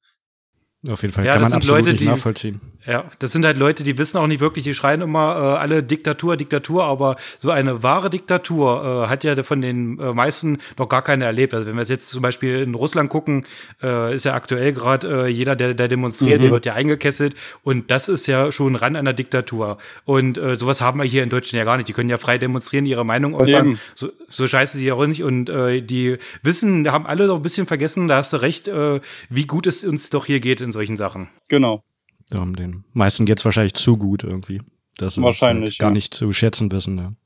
Auf 0.91 1.03
jeden 1.03 1.13
Fall 1.13 1.25
Ja, 1.27 1.33
kann 1.33 1.43
das 1.43 1.51
man 1.53 1.61
sind 1.63 1.71
absolut 1.71 1.79
Leute, 1.87 1.91
nicht 1.93 2.03
die- 2.05 2.09
nachvollziehen. 2.09 2.61
Ja, 2.87 3.05
das 3.19 3.33
sind 3.33 3.45
halt 3.45 3.59
Leute, 3.59 3.83
die 3.83 3.99
wissen 3.99 4.17
auch 4.17 4.27
nicht 4.29 4.41
wirklich, 4.41 4.65
die 4.65 4.73
schreien 4.73 5.03
immer 5.03 5.37
äh, 5.37 5.59
alle 5.59 5.83
Diktatur, 5.83 6.39
Diktatur, 6.39 6.85
aber 6.85 7.17
so 7.39 7.51
eine 7.51 7.83
wahre 7.83 8.09
Diktatur 8.09 9.05
äh, 9.05 9.09
hat 9.11 9.25
ja 9.25 9.43
von 9.43 9.61
den 9.61 9.99
äh, 9.99 10.15
meisten 10.15 10.59
noch 10.79 10.89
gar 10.89 11.03
keine 11.03 11.25
erlebt. 11.27 11.53
Also 11.53 11.67
wenn 11.67 11.77
wir 11.77 11.83
jetzt 11.83 12.09
zum 12.09 12.23
Beispiel 12.23 12.61
in 12.63 12.75
Russland 12.75 13.11
gucken, 13.11 13.45
äh, 13.83 14.15
ist 14.15 14.25
ja 14.25 14.33
aktuell 14.35 14.73
gerade 14.73 15.27
äh, 15.27 15.29
jeder, 15.29 15.55
der, 15.55 15.75
der 15.75 15.89
demonstriert, 15.89 16.43
der 16.45 16.51
wird 16.51 16.65
ja 16.65 16.75
eingekesselt 16.75 17.35
und 17.63 17.91
das 17.91 18.09
ist 18.09 18.27
ja 18.27 18.53
schon 18.53 18.75
ran 18.75 18.97
an 18.97 19.05
der 19.05 19.13
Diktatur. 19.15 19.77
Und 20.07 20.39
äh, 20.39 20.57
sowas 20.57 20.81
haben 20.81 20.99
wir 21.01 21.05
hier 21.05 21.25
in 21.25 21.29
Deutschland 21.29 21.59
ja 21.59 21.65
gar 21.65 21.77
nicht. 21.77 21.89
Die 21.89 21.93
können 21.93 22.09
ja 22.09 22.17
frei 22.17 22.39
demonstrieren, 22.39 22.87
ihre 22.87 23.05
Meinung 23.05 23.35
äußern. 23.35 23.79
So, 23.95 24.11
so 24.31 24.47
scheiße 24.49 24.79
sie 24.79 24.91
auch 24.93 25.05
nicht. 25.05 25.23
Und 25.25 25.51
äh, 25.51 25.83
die 25.83 26.17
wissen, 26.43 26.91
haben 26.91 27.07
alle 27.07 27.27
doch 27.27 27.37
ein 27.37 27.43
bisschen 27.43 27.67
vergessen, 27.67 28.09
da 28.09 28.17
hast 28.17 28.33
du 28.33 28.39
recht, 28.39 28.69
äh, 28.69 29.01
wie 29.29 29.45
gut 29.47 29.67
es 29.67 29.85
uns 29.85 30.09
doch 30.09 30.25
hier 30.25 30.41
geht 30.41 30.63
in 30.69 30.73
solchen 30.73 30.97
Sachen. 30.97 31.29
Genau. 31.49 31.83
Um, 32.31 32.55
den 32.55 32.85
meisten 32.93 33.25
geht's 33.25 33.45
wahrscheinlich 33.45 33.75
zu 33.75 33.97
gut 33.97 34.23
irgendwie. 34.23 34.61
Das 34.99 35.17
ist 35.17 35.23
Wahrscheinlich, 35.23 35.71
halt 35.71 35.79
gar 35.79 35.91
ja. 35.91 35.95
nicht 35.95 36.13
zu 36.13 36.33
schätzen 36.33 36.71
wissen. 36.71 36.95
Ne? 36.95 37.17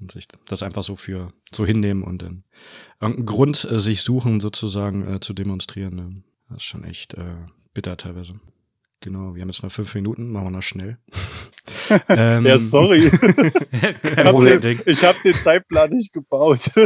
Und 0.00 0.10
sich 0.10 0.26
das 0.46 0.62
einfach 0.62 0.82
so 0.82 0.96
für 0.96 1.32
so 1.54 1.64
hinnehmen 1.64 2.02
und 2.02 2.22
dann 2.22 2.44
irgendeinen 3.00 3.26
Grund 3.26 3.64
äh, 3.70 3.78
sich 3.78 4.02
suchen, 4.02 4.40
sozusagen 4.40 5.06
äh, 5.06 5.20
zu 5.20 5.32
demonstrieren. 5.32 5.94
Ne? 5.94 6.22
Das 6.48 6.58
ist 6.58 6.64
schon 6.64 6.82
echt 6.84 7.14
äh, 7.14 7.36
bitter 7.72 7.96
teilweise. 7.96 8.34
Genau, 9.00 9.34
wir 9.34 9.42
haben 9.42 9.48
jetzt 9.48 9.62
noch 9.62 9.70
fünf 9.70 9.94
Minuten, 9.94 10.30
machen 10.30 10.46
wir 10.46 10.50
noch 10.50 10.62
schnell. 10.62 10.98
ähm, 12.08 12.46
Ja, 12.46 12.58
sorry. 12.58 13.10
Kein 13.10 14.26
Problem, 14.26 14.60
Dick. 14.60 14.86
ich 14.86 15.04
habe 15.04 15.18
den 15.24 15.34
Zeitplan 15.34 15.90
nicht 15.90 16.12
gebaut. 16.12 16.70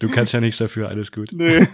Du 0.00 0.08
kannst 0.08 0.32
ja 0.32 0.40
nichts 0.40 0.58
dafür, 0.58 0.88
alles 0.88 1.12
gut. 1.12 1.30
nee. 1.32 1.64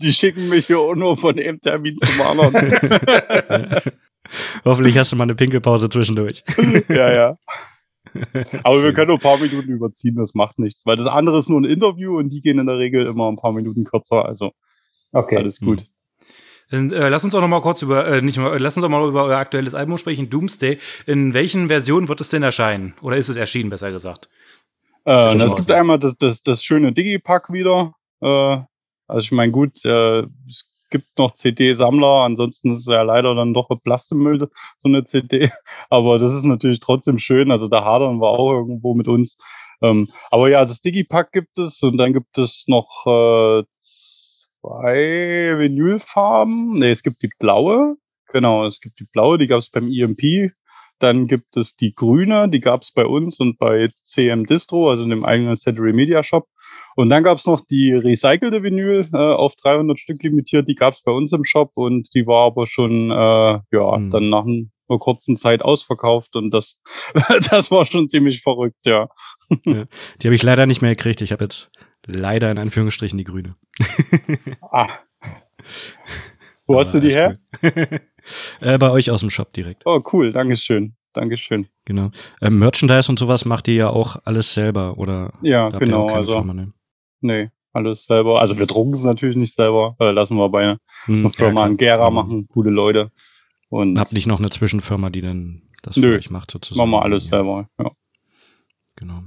Die 0.00 0.12
schicken 0.12 0.48
mich 0.48 0.66
hier 0.66 0.78
auch 0.78 0.94
nur 0.94 1.16
von 1.16 1.38
einem 1.38 1.60
Termin 1.60 1.96
zum 2.02 2.26
anderen. 2.26 2.54
Hoffentlich 4.64 4.96
hast 4.98 5.12
du 5.12 5.16
mal 5.16 5.24
eine 5.24 5.34
Pinkelpause 5.34 5.88
zwischendurch. 5.88 6.42
ja, 6.88 7.12
ja. 7.12 7.38
Aber 8.62 8.82
wir 8.82 8.92
können 8.92 9.08
nur 9.08 9.16
ein 9.16 9.22
paar 9.22 9.38
Minuten 9.38 9.70
überziehen, 9.70 10.16
das 10.16 10.34
macht 10.34 10.58
nichts. 10.58 10.84
Weil 10.86 10.96
das 10.96 11.06
andere 11.06 11.38
ist 11.38 11.48
nur 11.48 11.60
ein 11.60 11.64
Interview 11.64 12.18
und 12.18 12.30
die 12.30 12.40
gehen 12.40 12.58
in 12.58 12.66
der 12.66 12.78
Regel 12.78 13.06
immer 13.06 13.30
ein 13.30 13.36
paar 13.36 13.52
Minuten 13.52 13.84
kürzer. 13.84 14.24
Also 14.24 14.52
Okay. 15.12 15.36
alles 15.36 15.60
gut. 15.60 15.86
Dann, 16.70 16.90
äh, 16.90 17.08
lass 17.08 17.22
uns 17.24 17.32
doch 17.32 17.40
noch 17.40 17.48
mal 17.48 17.60
kurz 17.60 17.82
über, 17.82 18.06
äh, 18.06 18.22
nicht 18.22 18.38
mal, 18.38 18.58
lass 18.58 18.76
uns 18.76 18.82
doch 18.82 18.88
mal 18.88 19.06
über 19.06 19.24
euer 19.24 19.38
aktuelles 19.38 19.74
Album 19.74 19.96
sprechen, 19.98 20.28
Doomsday. 20.30 20.78
In 21.06 21.34
welchen 21.34 21.68
Versionen 21.68 22.08
wird 22.08 22.20
es 22.20 22.30
denn 22.30 22.42
erscheinen? 22.42 22.94
Oder 23.00 23.16
ist 23.16 23.28
es 23.28 23.36
erschienen, 23.36 23.70
besser 23.70 23.92
gesagt? 23.92 24.28
Äh, 25.04 25.36
es 25.36 25.54
gibt 25.54 25.70
einmal 25.70 25.98
das, 25.98 26.16
das, 26.18 26.42
das 26.42 26.64
schöne 26.64 26.92
Digipack 26.92 27.52
wieder. 27.52 27.94
Äh, 28.20 28.58
also 29.06 29.24
ich 29.24 29.32
meine, 29.32 29.52
gut, 29.52 29.84
äh, 29.84 30.22
es 30.48 30.68
gibt 30.90 31.18
noch 31.18 31.34
CD-Sammler, 31.34 32.22
ansonsten 32.24 32.72
ist 32.72 32.80
es 32.80 32.86
ja 32.86 33.02
leider 33.02 33.34
dann 33.34 33.54
doch 33.54 33.68
Plastikmüll, 33.82 34.38
so 34.38 34.88
eine 34.88 35.04
CD. 35.04 35.50
Aber 35.90 36.18
das 36.18 36.32
ist 36.34 36.44
natürlich 36.44 36.80
trotzdem 36.80 37.18
schön. 37.18 37.50
Also 37.50 37.68
da 37.68 37.84
hadern 37.84 38.20
wir 38.20 38.28
auch 38.28 38.52
irgendwo 38.52 38.94
mit 38.94 39.08
uns. 39.08 39.36
Ähm, 39.82 40.08
aber 40.30 40.48
ja, 40.48 40.64
das 40.64 40.80
Digipack 40.80 41.32
gibt 41.32 41.58
es 41.58 41.82
und 41.82 41.98
dann 41.98 42.12
gibt 42.12 42.38
es 42.38 42.64
noch 42.68 43.06
äh, 43.06 43.64
zwei 43.78 45.58
Vinylfarben. 45.58 46.78
Nee, 46.78 46.90
es 46.90 47.02
gibt 47.02 47.22
die 47.22 47.30
blaue. 47.38 47.96
Genau, 48.32 48.66
es 48.66 48.80
gibt 48.80 48.98
die 49.00 49.06
blaue, 49.12 49.36
die 49.38 49.46
gab 49.46 49.60
es 49.60 49.70
beim 49.70 49.88
EMP. 49.88 50.52
Dann 51.00 51.26
gibt 51.26 51.56
es 51.56 51.76
die 51.76 51.92
grüne, 51.92 52.48
die 52.48 52.60
gab 52.60 52.82
es 52.82 52.92
bei 52.92 53.04
uns 53.04 53.40
und 53.40 53.58
bei 53.58 53.88
CM 54.02 54.46
Distro, 54.46 54.90
also 54.90 55.02
in 55.02 55.10
dem 55.10 55.24
eigenen 55.24 55.56
Century 55.56 55.92
Media 55.92 56.22
Shop. 56.22 56.46
Und 56.96 57.10
dann 57.10 57.22
gab 57.24 57.38
es 57.38 57.46
noch 57.46 57.60
die 57.60 57.92
recycelte 57.92 58.62
Vinyl 58.62 59.08
äh, 59.12 59.16
auf 59.16 59.54
300 59.56 59.98
Stück 59.98 60.22
limitiert, 60.22 60.68
die 60.68 60.74
gab 60.74 60.94
es 60.94 61.02
bei 61.02 61.12
uns 61.12 61.32
im 61.32 61.44
Shop 61.44 61.72
und 61.74 62.08
die 62.14 62.26
war 62.26 62.46
aber 62.46 62.66
schon, 62.66 63.10
äh, 63.10 63.14
ja, 63.14 63.96
Hm. 63.96 64.10
dann 64.10 64.30
nach 64.30 64.44
einer 64.44 64.98
kurzen 64.98 65.36
Zeit 65.36 65.62
ausverkauft 65.62 66.36
und 66.36 66.52
das, 66.52 66.80
das 67.50 67.70
war 67.70 67.86
schon 67.86 68.08
ziemlich 68.08 68.42
verrückt, 68.42 68.86
ja. 68.86 69.08
Die 69.64 70.26
habe 70.26 70.34
ich 70.34 70.42
leider 70.42 70.66
nicht 70.66 70.82
mehr 70.82 70.94
gekriegt. 70.94 71.20
Ich 71.20 71.32
habe 71.32 71.44
jetzt 71.44 71.70
leider 72.06 72.50
in 72.50 72.58
Anführungsstrichen 72.58 73.18
die 73.18 73.24
grüne. 73.24 73.56
Ah. 74.60 74.88
Wo 76.66 76.78
hast 76.78 76.94
du 76.94 76.98
Aber 76.98 77.06
die 77.06 77.14
her? 77.14 77.34
äh, 78.60 78.78
bei 78.78 78.90
euch 78.90 79.10
aus 79.10 79.20
dem 79.20 79.30
Shop 79.30 79.52
direkt. 79.52 79.82
Oh, 79.84 80.02
cool, 80.12 80.32
Dankeschön. 80.32 80.94
Dankeschön. 81.12 81.66
Genau. 81.84 82.10
Ähm, 82.40 82.58
Merchandise 82.58 83.10
und 83.10 83.18
sowas 83.18 83.44
macht 83.44 83.68
ihr 83.68 83.74
ja 83.74 83.88
auch 83.90 84.16
alles 84.24 84.52
selber, 84.54 84.98
oder? 84.98 85.32
Ja, 85.42 85.68
genau, 85.68 86.06
also, 86.08 86.32
Firma, 86.32 86.54
ne? 86.54 86.72
Nee, 87.24 87.50
alles 87.72 88.04
selber. 88.06 88.40
Also 88.40 88.58
wir 88.58 88.66
drucken 88.66 88.94
es 88.94 89.02
natürlich 89.04 89.36
nicht 89.36 89.54
selber, 89.54 89.96
äh, 89.98 90.10
lassen 90.12 90.36
wir 90.36 90.48
bei 90.48 90.62
einer 90.62 90.78
Hm, 91.06 91.32
Firma 91.32 91.52
klar. 91.62 91.66
in 91.68 91.76
Gera 91.76 92.08
Mhm. 92.10 92.14
machen, 92.14 92.48
gute 92.48 92.70
Leute. 92.70 93.10
Und 93.68 93.98
Habt 93.98 94.12
nicht 94.12 94.26
noch 94.26 94.38
eine 94.38 94.50
Zwischenfirma, 94.50 95.10
die 95.10 95.20
dann 95.22 95.62
das 95.82 95.96
für 95.96 96.00
Nö, 96.02 96.14
euch 96.16 96.30
macht, 96.30 96.50
sozusagen? 96.52 96.78
machen 96.90 97.00
wir 97.00 97.02
alles 97.04 97.24
ja. 97.24 97.30
selber, 97.38 97.68
ja. 97.80 97.90
Genau. 98.96 99.22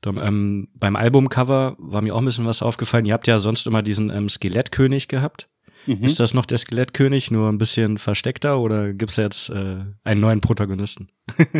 Dann, 0.00 0.16
ähm, 0.16 0.68
beim 0.74 0.96
Albumcover 0.96 1.76
war 1.78 2.00
mir 2.02 2.14
auch 2.14 2.18
ein 2.18 2.24
bisschen 2.24 2.46
was 2.46 2.62
aufgefallen. 2.62 3.04
Ihr 3.04 3.12
habt 3.12 3.26
ja 3.26 3.38
sonst 3.38 3.66
immer 3.66 3.82
diesen 3.82 4.10
ähm, 4.10 4.28
Skelettkönig 4.28 5.06
gehabt. 5.08 5.48
Mhm. 5.86 6.02
Ist 6.02 6.18
das 6.20 6.32
noch 6.34 6.46
der 6.46 6.58
Skelettkönig, 6.58 7.30
nur 7.30 7.48
ein 7.48 7.58
bisschen 7.58 7.98
versteckter 7.98 8.58
oder 8.60 8.92
gibt's 8.94 9.16
jetzt 9.16 9.50
äh, 9.50 9.84
einen 10.04 10.20
neuen 10.20 10.40
Protagonisten? 10.40 11.10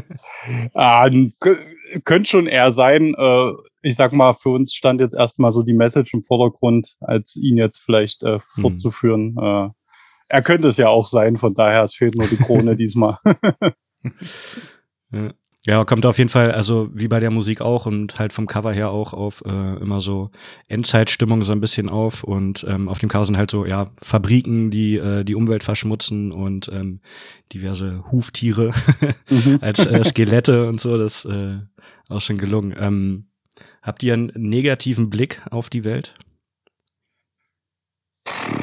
Ah, 0.75 1.09
könnte 2.05 2.29
schon 2.29 2.47
eher 2.49 2.73
sein. 2.73 3.15
Äh, 3.15 3.53
ich 3.83 3.97
sag 3.97 4.13
mal, 4.13 4.35
für 4.35 4.51
uns 4.51 4.75
stand 4.75 5.01
jetzt 5.01 5.15
erstmal 5.15 5.53
so 5.53 5.63
die 5.63 5.75
Message 5.75 6.15
im 6.15 6.23
Vordergrund, 6.23 6.95
als 7.01 7.37
ihn 7.37 7.57
jetzt 7.57 7.79
vielleicht 7.79 8.23
äh, 8.23 8.39
Hm. 8.55 8.63
fortzuführen. 8.63 9.37
Äh, 9.41 9.69
er 10.29 10.43
könnte 10.43 10.69
es 10.69 10.77
ja 10.79 10.89
auch 10.89 11.07
sein, 11.09 11.37
von 11.37 11.55
daher, 11.55 11.83
es 11.83 11.95
fehlt 11.95 12.15
nur 12.15 12.27
die 12.29 12.37
Krone 12.37 12.77
diesmal. 12.77 13.19
Ja. 15.13 15.33
Ja, 15.65 15.85
kommt 15.85 16.05
auf 16.07 16.19
jeden 16.19 16.29
Fall, 16.31 16.51
also 16.51 16.91
wie 16.93 17.07
bei 17.07 17.21
der 17.21 17.31
Musik 17.31 17.61
auch 17.61 17.87
und 17.87 18.19
halt 18.19 18.33
vom 18.33 18.49
Cover 18.49 18.73
her 18.73 18.91
auch 18.91 19.13
auf 19.13 19.45
äh, 19.47 19.77
immer 19.77 20.01
so 20.01 20.33
Endzeitstimmung 20.67 21.45
so 21.45 21.53
ein 21.53 21.61
bisschen 21.61 21.89
auf 21.89 22.25
und 22.25 22.67
ähm, 22.69 22.89
auf 22.89 22.99
dem 22.99 23.09
Cover 23.09 23.25
sind 23.25 23.37
halt 23.37 23.53
so, 23.53 23.65
ja, 23.65 23.93
Fabriken, 24.03 24.73
die 24.73 24.97
äh, 24.97 25.23
die 25.23 25.37
Umwelt 25.37 25.63
verschmutzen 25.63 26.33
und 26.33 26.69
ähm, 26.73 26.99
diverse 27.53 28.03
Huftiere 28.11 28.73
Mhm. 29.31 29.59
als 29.61 29.87
äh, 29.87 30.03
Skelette 30.03 30.67
und 30.67 30.81
so, 30.81 30.99
das 30.99 31.25
äh, 31.27 31.59
auch 32.11 32.21
schon 32.21 32.39
gelungen. 32.39 32.75
Ähm, 32.77 33.27
habt 33.83 34.03
ihr 34.03 34.15
einen 34.15 34.33
negativen 34.37 35.11
Blick 35.11 35.43
auf 35.51 35.69
die 35.69 35.85
Welt? 35.85 36.15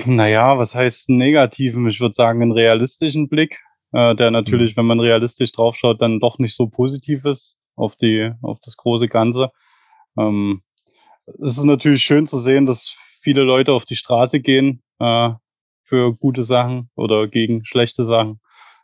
Naja, 0.05 0.58
was 0.58 0.73
heißt 0.73 1.10
einen 1.10 1.17
negativen? 1.17 1.88
Ich 1.88 1.99
würde 1.99 2.15
sagen, 2.15 2.41
einen 2.41 2.53
realistischen 2.53 3.27
Blick, 3.27 3.60
äh, 3.91 4.15
der 4.15 4.32
natürlich, 4.32 4.77
wenn 4.77 4.86
man 4.86 4.99
realistisch 4.99 5.51
draufschaut, 5.51 6.01
dann 6.01 6.19
doch 6.19 6.39
nicht 6.39 6.55
so 6.55 6.67
positiv 6.67 7.25
ist 7.25 7.58
auf 7.75 7.95
die, 7.95 8.32
auf 8.41 8.60
das 8.62 8.77
große 8.77 9.08
Ganze. 9.08 9.51
Ähm, 10.17 10.62
es 11.25 11.58
ist 11.58 11.65
natürlich 11.65 12.03
schön 12.03 12.27
zu 12.27 12.39
sehen, 12.39 12.65
dass 12.65 12.95
viele 13.21 13.43
Leute 13.43 13.73
auf 13.73 13.86
die 13.86 13.95
Straße 13.95 14.39
gehen 14.39 14.82
äh, 14.99 15.32
für 15.84 16.13
gute 16.15 16.43
Sachen 16.43 16.89
oder 16.95 17.27
gegen 17.27 17.65
schlechte 17.65 18.05
Sachen. 18.05 18.39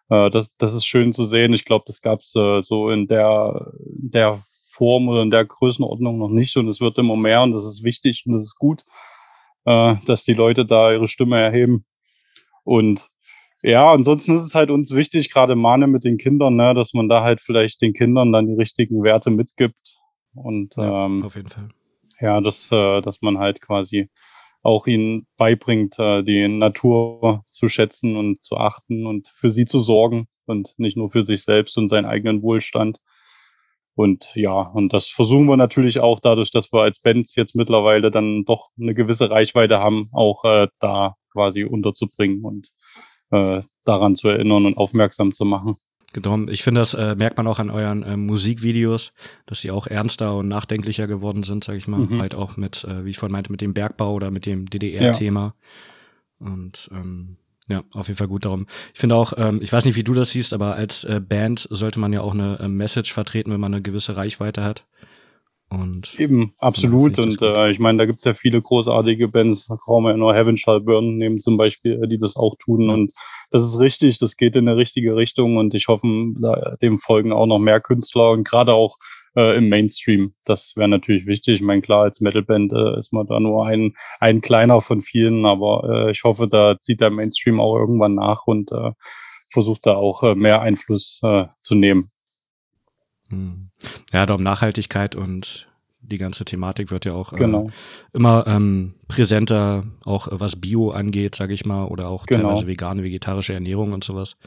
Äh, 0.10 0.30
das, 0.30 0.50
das 0.58 0.74
ist 0.74 0.86
schön 0.86 1.14
zu 1.14 1.26
sehen. 1.26 1.54
Ich 1.54 1.66
glaube, 1.66 1.86
das 1.88 2.02
gab 2.02 2.20
es 2.20 2.36
äh, 2.36 2.62
so 2.62 2.90
in 2.90 3.08
der, 3.08 3.72
in 4.02 4.12
der 4.12 4.44
Form 4.76 5.08
oder 5.08 5.22
in 5.22 5.32
der 5.32 5.46
Größenordnung 5.46 6.18
noch 6.18 6.30
nicht 6.30 6.58
und 6.58 6.68
es 6.68 6.82
wird 6.82 6.98
immer 6.98 7.16
mehr 7.16 7.42
und 7.44 7.52
das 7.52 7.64
ist 7.64 7.84
wichtig 7.84 8.24
und 8.26 8.34
das 8.34 8.44
ist 8.44 8.56
gut 8.58 8.84
äh, 9.66 9.96
dass 10.06 10.24
die 10.24 10.34
Leute 10.34 10.66
da 10.66 10.92
ihre 10.92 11.08
Stimme 11.08 11.40
erheben. 11.40 11.86
Und 12.64 13.10
ja, 13.62 13.92
ansonsten 13.92 14.36
ist 14.36 14.44
es 14.44 14.56
halt 14.56 14.70
uns 14.70 14.92
wichtig, 14.92 15.32
gerade 15.32 15.56
Mahne 15.56 15.88
mit 15.88 16.04
den 16.04 16.18
Kindern, 16.18 16.56
ne, 16.56 16.74
dass 16.74 16.94
man 16.94 17.10
da 17.10 17.24
halt 17.24 17.42
vielleicht 17.42 17.82
den 17.82 17.94
Kindern 17.94 18.32
dann 18.32 18.48
die 18.48 18.54
richtigen 18.54 19.04
Werte 19.04 19.32
mitgibt. 19.32 20.00
Und 20.36 20.76
Ja, 20.78 21.06
ähm, 21.06 21.24
auf 21.24 21.36
jeden 21.36 21.50
Fall. 21.50 21.68
ja, 22.20 22.42
dass, 22.42 22.72
äh, 22.72 23.02
dass 23.02 23.22
man 23.22 23.40
halt 23.40 23.62
quasi 23.62 24.10
auch 24.62 24.88
ihnen 24.88 25.28
beibringt, 25.38 25.98
äh, 26.00 26.24
die 26.24 26.48
Natur 26.48 27.44
zu 27.50 27.68
schätzen 27.68 28.16
und 28.16 28.44
zu 28.44 28.58
achten 28.58 29.06
und 29.06 29.28
für 29.28 29.50
sie 29.50 29.66
zu 29.66 29.80
sorgen 29.80 30.28
und 30.46 30.74
nicht 30.78 30.98
nur 30.98 31.12
für 31.12 31.24
sich 31.24 31.44
selbst 31.44 31.78
und 31.78 31.90
seinen 31.90 32.06
eigenen 32.06 32.42
Wohlstand. 32.42 33.00
Und 33.96 34.36
ja, 34.36 34.52
und 34.52 34.92
das 34.94 35.08
versuchen 35.08 35.46
wir 35.46 35.58
natürlich 35.58 36.00
auch 36.00 36.20
dadurch, 36.20 36.52
dass 36.52 36.72
wir 36.74 36.82
als 36.82 37.00
Band 37.00 37.34
jetzt 37.36 37.56
mittlerweile 37.56 38.12
dann 38.12 38.44
doch 38.44 38.70
eine 38.80 38.94
gewisse 38.94 39.30
Reichweite 39.30 39.80
haben, 39.80 40.10
auch 40.12 40.44
äh, 40.44 40.68
da 40.80 41.16
quasi 41.32 41.64
unterzubringen 41.64 42.44
und 42.44 42.72
äh, 43.32 43.62
daran 43.86 44.16
zu 44.16 44.28
erinnern 44.28 44.66
und 44.66 44.78
aufmerksam 44.78 45.34
zu 45.34 45.46
machen. 45.46 45.78
Darum, 46.14 46.48
ich 46.48 46.64
finde, 46.64 46.80
das 46.80 46.94
äh, 46.94 47.16
merkt 47.16 47.38
man 47.38 47.48
auch 47.48 47.60
an 47.60 47.70
euren 47.70 48.04
äh, 48.04 48.16
Musikvideos, 48.16 49.14
dass 49.46 49.62
die 49.62 49.72
auch 49.72 49.88
ernster 49.88 50.36
und 50.38 50.48
nachdenklicher 50.48 51.08
geworden 51.08 51.44
sind, 51.44 51.64
sag 51.64 51.76
ich 51.76 51.88
mal. 51.88 52.00
Mhm. 52.00 52.22
Halt 52.22 52.36
auch 52.36 52.58
mit, 52.58 52.84
äh, 52.86 53.06
wie 53.06 53.10
ich 53.10 53.18
vorhin 53.18 53.34
meinte, 53.34 53.52
mit 53.52 53.62
dem 53.62 53.74
Bergbau 53.74 54.14
oder 54.14 54.32
mit 54.32 54.46
dem 54.46 54.70
DDR-Thema. 54.70 55.56
Und 56.40 56.90
ähm, 56.94 57.38
ja, 57.68 57.84
auf 57.94 58.08
jeden 58.08 58.18
Fall 58.18 58.28
gut 58.28 58.46
darum. 58.46 58.68
Ich 58.94 59.00
finde 59.00 59.16
auch, 59.16 59.34
ähm, 59.38 59.60
ich 59.62 59.74
weiß 59.74 59.86
nicht, 59.86 59.96
wie 59.96 60.04
du 60.04 60.14
das 60.14 60.30
siehst, 60.30 60.54
aber 60.54 60.76
als 60.76 61.04
äh, 61.04 61.20
Band 61.20 61.68
sollte 61.72 62.00
man 62.00 62.14
ja 62.14 62.22
auch 62.22 62.34
eine 62.34 62.60
äh, 62.60 62.68
Message 62.68 63.12
vertreten, 63.12 63.52
wenn 63.52 63.60
man 63.60 63.74
eine 63.74 63.82
gewisse 63.82 64.16
Reichweite 64.16 64.64
hat. 64.64 64.86
Und 65.70 66.20
Eben, 66.20 66.54
absolut. 66.60 67.18
Und 67.18 67.42
äh, 67.42 67.72
ich 67.72 67.80
meine, 67.80 67.98
da 67.98 68.06
gibt 68.06 68.20
es 68.20 68.26
ja 68.26 68.36
viele 68.36 68.62
großartige 68.62 69.28
Bands, 69.30 69.68
wir 69.68 70.12
ja 70.12 70.18
nur 70.18 70.36
Heaven 70.36 70.58
Shall 70.58 70.82
Burn 70.82 71.18
nehmen 71.18 71.42
zum 71.42 71.58
Beispiel, 71.58 72.08
die 72.08 72.20
das 72.20 72.36
auch 72.36 72.56
tun. 72.60 72.90
Und 72.90 73.14
das 73.50 73.64
ist 73.64 73.80
richtig, 73.80 74.20
das 74.20 74.38
geht 74.38 74.56
in 74.56 74.68
eine 74.68 74.78
richtige 74.78 75.16
Richtung 75.16 75.58
und 75.58 75.74
ich 75.74 75.88
hoffe, 75.88 76.08
dem 76.82 77.00
folgen 77.00 77.34
auch 77.34 77.48
noch 77.48 77.60
mehr 77.60 77.82
Künstler 77.82 78.30
und 78.30 78.48
gerade 78.48 78.74
auch 78.74 78.98
äh, 79.36 79.58
im 79.58 79.70
Mainstream. 79.70 80.34
Das 80.46 80.74
wäre 80.76 80.88
natürlich 80.90 81.26
wichtig. 81.26 81.56
Ich 81.56 81.62
meine, 81.62 81.82
klar, 81.82 82.04
als 82.04 82.22
Metalband 82.22 82.74
äh, 82.74 82.98
ist 82.98 83.14
man 83.14 83.28
da 83.28 83.40
nur 83.40 83.66
ein, 83.66 83.94
ein 84.20 84.42
kleiner 84.42 84.82
von 84.82 85.02
vielen, 85.02 85.46
aber 85.46 86.08
äh, 86.08 86.12
ich 86.12 86.24
hoffe, 86.24 86.48
da 86.48 86.80
zieht 86.80 87.02
der 87.02 87.10
Mainstream 87.10 87.60
auch 87.60 87.76
irgendwann 87.76 88.16
nach 88.16 88.48
und 88.48 88.72
äh, 88.72 88.92
versucht 89.50 89.86
da 89.86 89.96
auch 89.96 90.24
äh, 90.24 90.36
mehr 90.36 90.62
Einfluss 90.62 91.20
äh, 91.24 91.46
zu 91.62 91.76
nehmen. 91.76 92.10
Hm. 93.30 93.70
Ja, 94.14 94.26
darum 94.26 94.44
Nachhaltigkeit 94.44 95.16
und 95.16 95.68
die 96.02 96.18
ganze 96.18 96.46
Thematik 96.46 96.92
wird 96.92 97.06
ja 97.06 97.14
auch 97.14 97.34
äh, 97.34 97.38
Genau. 97.38 97.70
immer 98.14 98.46
ähm, 98.48 98.94
präsenter, 99.08 99.86
auch 100.04 100.28
äh, 100.28 100.40
was 100.40 100.56
Bio 100.56 100.92
angeht, 100.92 101.36
sage 101.36 101.54
ich 101.54 101.66
mal, 101.66 101.86
oder 101.86 102.10
auch 102.10 102.26
Genau. 102.26 102.44
teilweise 102.50 102.68
vegane, 102.68 103.04
vegetarische 103.04 103.54
Ernährung 103.54 103.92
und 103.94 104.04
sowas. 104.04 104.38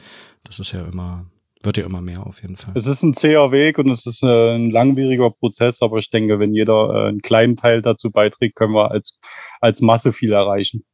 Das 0.43 0.59
ist 0.59 0.71
ja 0.71 0.85
immer, 0.85 1.25
wird 1.61 1.77
ja 1.77 1.85
immer 1.85 2.01
mehr 2.01 2.25
auf 2.25 2.41
jeden 2.41 2.55
Fall. 2.55 2.73
Es 2.75 2.85
ist 2.85 3.03
ein 3.03 3.13
zäher 3.13 3.51
Weg 3.51 3.77
und 3.77 3.89
es 3.89 4.05
ist 4.05 4.23
äh, 4.23 4.55
ein 4.55 4.71
langwieriger 4.71 5.29
Prozess, 5.29 5.81
aber 5.81 5.97
ich 5.97 6.09
denke, 6.09 6.39
wenn 6.39 6.53
jeder 6.53 6.89
äh, 6.89 7.07
einen 7.09 7.21
kleinen 7.21 7.55
Teil 7.57 7.81
dazu 7.81 8.11
beiträgt, 8.11 8.55
können 8.55 8.73
wir 8.73 8.91
als, 8.91 9.19
als 9.59 9.81
Masse 9.81 10.13
viel 10.13 10.31
erreichen. 10.31 10.85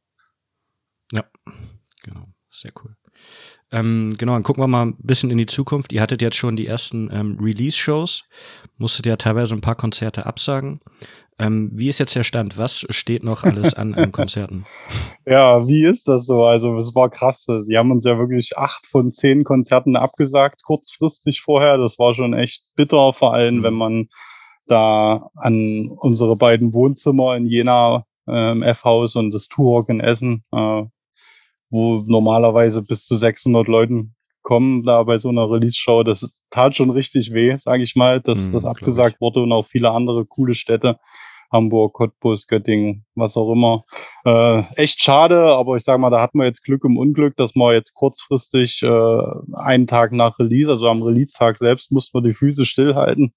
Genau, 2.02 2.26
sehr 2.50 2.72
cool. 2.82 2.96
Ähm, 3.72 4.14
genau, 4.16 4.34
dann 4.34 4.42
gucken 4.44 4.62
wir 4.62 4.68
mal 4.68 4.86
ein 4.86 4.96
bisschen 4.98 5.30
in 5.30 5.38
die 5.38 5.46
Zukunft. 5.46 5.92
Ihr 5.92 6.00
hattet 6.00 6.22
jetzt 6.22 6.36
schon 6.36 6.56
die 6.56 6.66
ersten 6.66 7.10
ähm, 7.12 7.36
Release-Shows, 7.40 8.24
musstet 8.78 9.06
ja 9.06 9.16
teilweise 9.16 9.54
ein 9.54 9.60
paar 9.60 9.74
Konzerte 9.74 10.24
absagen. 10.26 10.80
Ähm, 11.38 11.70
wie 11.74 11.88
ist 11.88 11.98
jetzt 11.98 12.14
der 12.16 12.24
Stand? 12.24 12.56
Was 12.56 12.86
steht 12.90 13.22
noch 13.22 13.44
alles 13.44 13.74
an 13.74 13.94
an 13.94 14.10
Konzerten? 14.12 14.64
Ja, 15.26 15.66
wie 15.66 15.84
ist 15.84 16.08
das 16.08 16.24
so? 16.26 16.44
Also 16.44 16.76
es 16.78 16.94
war 16.94 17.10
krass. 17.10 17.44
Sie 17.44 17.76
haben 17.76 17.90
uns 17.90 18.04
ja 18.04 18.18
wirklich 18.18 18.56
acht 18.56 18.86
von 18.86 19.10
zehn 19.10 19.44
Konzerten 19.44 19.96
abgesagt, 19.96 20.62
kurzfristig 20.62 21.42
vorher. 21.42 21.76
Das 21.76 21.98
war 21.98 22.14
schon 22.14 22.32
echt 22.32 22.62
bitter, 22.76 23.12
vor 23.12 23.34
allem 23.34 23.56
Mhm. 23.58 23.62
wenn 23.64 23.74
man 23.74 24.08
da 24.66 25.28
an 25.36 25.90
unsere 26.00 26.36
beiden 26.36 26.72
Wohnzimmer 26.72 27.36
in 27.36 27.46
Jena 27.46 28.04
äh, 28.26 28.52
im 28.52 28.62
F-Haus 28.62 29.14
und 29.14 29.30
das 29.32 29.46
Turok 29.48 29.88
in 29.90 30.00
Essen, 30.00 30.42
äh, 30.52 30.82
wo 31.70 32.02
normalerweise 32.06 32.82
bis 32.82 33.04
zu 33.04 33.16
600 33.16 33.66
Leuten 33.68 34.14
kommen 34.42 34.84
da 34.84 35.02
bei 35.02 35.18
so 35.18 35.28
einer 35.28 35.50
Release-Show. 35.50 36.04
Das 36.04 36.40
tat 36.50 36.76
schon 36.76 36.90
richtig 36.90 37.32
weh, 37.34 37.56
sage 37.56 37.82
ich 37.82 37.96
mal, 37.96 38.20
dass 38.20 38.38
Mhm, 38.38 38.52
das 38.52 38.64
abgesagt 38.64 39.20
wurde 39.20 39.42
und 39.42 39.52
auch 39.52 39.66
viele 39.66 39.90
andere 39.90 40.24
coole 40.24 40.54
Städte. 40.54 40.98
Hamburg, 41.52 41.94
Cottbus, 41.94 42.46
Göttingen, 42.46 43.04
was 43.14 43.36
auch 43.36 43.52
immer. 43.52 43.84
Äh, 44.24 44.62
echt 44.76 45.02
schade, 45.02 45.36
aber 45.54 45.76
ich 45.76 45.84
sage 45.84 45.98
mal, 46.00 46.10
da 46.10 46.20
hatten 46.20 46.38
wir 46.38 46.46
jetzt 46.46 46.62
Glück 46.62 46.84
im 46.84 46.96
Unglück, 46.96 47.36
dass 47.36 47.54
wir 47.54 47.72
jetzt 47.72 47.94
kurzfristig 47.94 48.82
äh, 48.82 49.22
einen 49.54 49.86
Tag 49.86 50.12
nach 50.12 50.38
Release, 50.38 50.70
also 50.70 50.88
am 50.88 51.02
Release-Tag 51.02 51.58
selbst, 51.58 51.92
mussten 51.92 52.18
wir 52.18 52.22
die 52.22 52.34
Füße 52.34 52.66
stillhalten. 52.66 53.32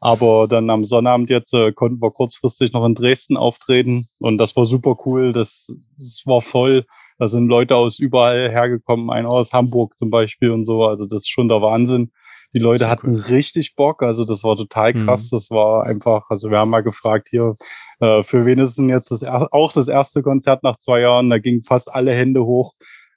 Aber 0.00 0.46
dann 0.48 0.68
am 0.70 0.84
Sonnabend 0.84 1.30
jetzt 1.30 1.54
äh, 1.54 1.72
konnten 1.72 2.02
wir 2.02 2.10
kurzfristig 2.10 2.72
noch 2.72 2.84
in 2.84 2.94
Dresden 2.94 3.36
auftreten 3.36 4.08
und 4.18 4.38
das 4.38 4.54
war 4.56 4.66
super 4.66 4.96
cool. 5.06 5.32
Das, 5.32 5.66
das 5.96 6.22
war 6.26 6.42
voll. 6.42 6.84
Da 7.18 7.28
sind 7.28 7.48
Leute 7.48 7.76
aus 7.76 7.98
überall 7.98 8.50
hergekommen, 8.50 9.10
einer 9.10 9.30
aus 9.30 9.52
Hamburg 9.52 9.96
zum 9.96 10.10
Beispiel 10.10 10.50
und 10.50 10.64
so. 10.64 10.84
Also 10.84 11.06
das 11.06 11.22
ist 11.22 11.30
schon 11.30 11.48
der 11.48 11.62
Wahnsinn. 11.62 12.10
Die 12.54 12.60
Leute 12.60 12.88
hatten 12.88 13.16
richtig 13.16 13.74
Bock, 13.74 14.02
also 14.02 14.24
das 14.24 14.44
war 14.44 14.56
total 14.56 14.94
Mhm. 14.94 15.06
krass. 15.06 15.30
Das 15.30 15.50
war 15.50 15.84
einfach, 15.84 16.30
also 16.30 16.50
wir 16.50 16.58
haben 16.58 16.70
mal 16.70 16.82
gefragt 16.84 17.26
hier, 17.30 17.56
äh, 18.00 18.22
für 18.22 18.46
wen 18.46 18.60
ist 18.60 18.78
denn 18.78 18.88
jetzt 18.88 19.10
das 19.10 19.24
auch 19.24 19.72
das 19.72 19.88
erste 19.88 20.22
Konzert 20.22 20.62
nach 20.62 20.78
zwei 20.78 21.00
Jahren? 21.00 21.30
Da 21.30 21.38
gingen 21.38 21.62
fast 21.62 21.92
alle 21.92 22.12
Hände 22.12 22.44
hoch. 22.44 22.74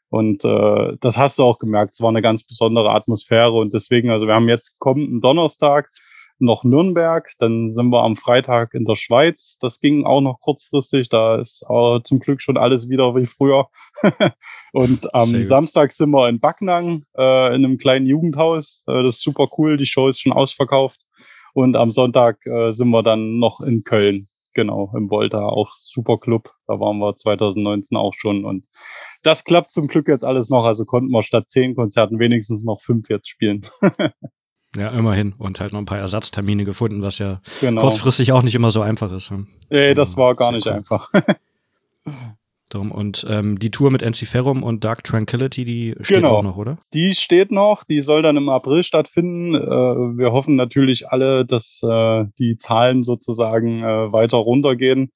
Und 0.09 0.43
äh, 0.45 0.97
das 1.01 1.17
hast 1.17 1.37
du 1.37 1.43
auch 1.43 1.59
gemerkt. 1.59 1.93
Es 1.93 2.01
war 2.01 2.09
eine 2.09 2.21
ganz 2.21 2.43
besondere 2.45 2.91
Atmosphäre. 2.91 3.51
Und 3.51 3.73
deswegen, 3.73 4.09
also 4.09 4.25
wir 4.25 4.35
haben 4.35 4.47
jetzt 4.49 4.79
kommenden 4.79 5.21
Donnerstag 5.21 5.89
noch 6.39 6.63
Nürnberg, 6.63 7.31
dann 7.39 7.69
sind 7.69 7.89
wir 7.89 8.03
am 8.03 8.15
Freitag 8.15 8.73
in 8.73 8.85
der 8.85 8.95
Schweiz. 8.95 9.57
Das 9.59 9.79
ging 9.79 10.05
auch 10.05 10.21
noch 10.21 10.39
kurzfristig. 10.39 11.09
Da 11.09 11.37
ist 11.39 11.63
äh, 11.69 11.99
zum 12.03 12.19
Glück 12.19 12.41
schon 12.41 12.57
alles 12.57 12.89
wieder 12.89 13.15
wie 13.15 13.25
früher. 13.25 13.67
und 14.73 15.13
am. 15.13 15.45
Samstag 15.45 15.93
sind 15.93 16.11
wir 16.11 16.29
in 16.29 16.39
Backnang 16.39 17.03
äh, 17.17 17.55
in 17.55 17.65
einem 17.65 17.77
kleinen 17.77 18.05
Jugendhaus. 18.05 18.83
Äh, 18.87 19.03
das 19.03 19.17
ist 19.17 19.23
super 19.23 19.47
cool. 19.57 19.77
Die 19.77 19.85
Show 19.85 20.07
ist 20.07 20.19
schon 20.19 20.33
ausverkauft. 20.33 20.99
Und 21.53 21.75
am 21.75 21.91
Sonntag 21.91 22.45
äh, 22.45 22.71
sind 22.71 22.89
wir 22.89 23.03
dann 23.03 23.39
noch 23.39 23.61
in 23.61 23.83
Köln. 23.83 24.27
Genau, 24.53 24.91
im 24.95 25.09
Volta, 25.09 25.39
auch 25.39 25.71
super 25.73 26.17
Club. 26.17 26.51
Da 26.67 26.79
waren 26.79 26.97
wir 26.97 27.15
2019 27.15 27.95
auch 27.95 28.13
schon. 28.15 28.43
Und 28.43 28.65
das 29.23 29.43
klappt 29.43 29.71
zum 29.71 29.87
Glück 29.87 30.07
jetzt 30.07 30.23
alles 30.23 30.49
noch. 30.49 30.65
Also 30.65 30.85
konnten 30.85 31.11
wir 31.11 31.23
statt 31.23 31.45
zehn 31.49 31.75
Konzerten 31.75 32.19
wenigstens 32.19 32.63
noch 32.63 32.81
fünf 32.81 33.09
jetzt 33.09 33.29
spielen. 33.29 33.65
Ja, 34.75 34.89
immerhin. 34.89 35.33
Und 35.37 35.59
halt 35.59 35.71
noch 35.73 35.79
ein 35.79 35.85
paar 35.85 35.97
Ersatztermine 35.99 36.65
gefunden, 36.65 37.01
was 37.01 37.19
ja 37.19 37.41
genau. 37.61 37.81
kurzfristig 37.81 38.31
auch 38.33 38.43
nicht 38.43 38.55
immer 38.55 38.69
so 38.71 38.81
einfach 38.81 39.11
ist. 39.11 39.31
ne? 39.31 39.47
Ey, 39.69 39.93
das 39.95 40.17
war 40.17 40.35
gar 40.35 40.51
nicht 40.51 40.67
cool. 40.67 40.73
einfach. 40.73 41.11
Darum. 42.69 42.91
Und 42.91 43.25
ähm, 43.29 43.57
die 43.59 43.71
Tour 43.71 43.91
mit 43.91 44.01
Enziferum 44.01 44.61
und 44.61 44.83
Dark 44.83 45.03
Tranquility, 45.05 45.63
die 45.63 45.95
steht 46.01 46.17
Genau. 46.17 46.35
auch 46.37 46.43
noch, 46.43 46.57
oder? 46.57 46.77
Die 46.93 47.15
steht 47.15 47.49
noch, 47.49 47.85
die 47.85 48.01
soll 48.01 48.21
dann 48.21 48.35
im 48.35 48.49
April 48.49 48.83
stattfinden. 48.83 49.55
Äh, 49.55 49.59
wir 50.17 50.33
hoffen 50.33 50.57
natürlich 50.57 51.09
alle, 51.09 51.45
dass 51.45 51.79
äh, 51.81 52.25
die 52.37 52.57
Zahlen 52.57 53.03
sozusagen 53.03 53.83
äh, 53.83 54.11
weiter 54.11 54.35
runtergehen 54.37 55.13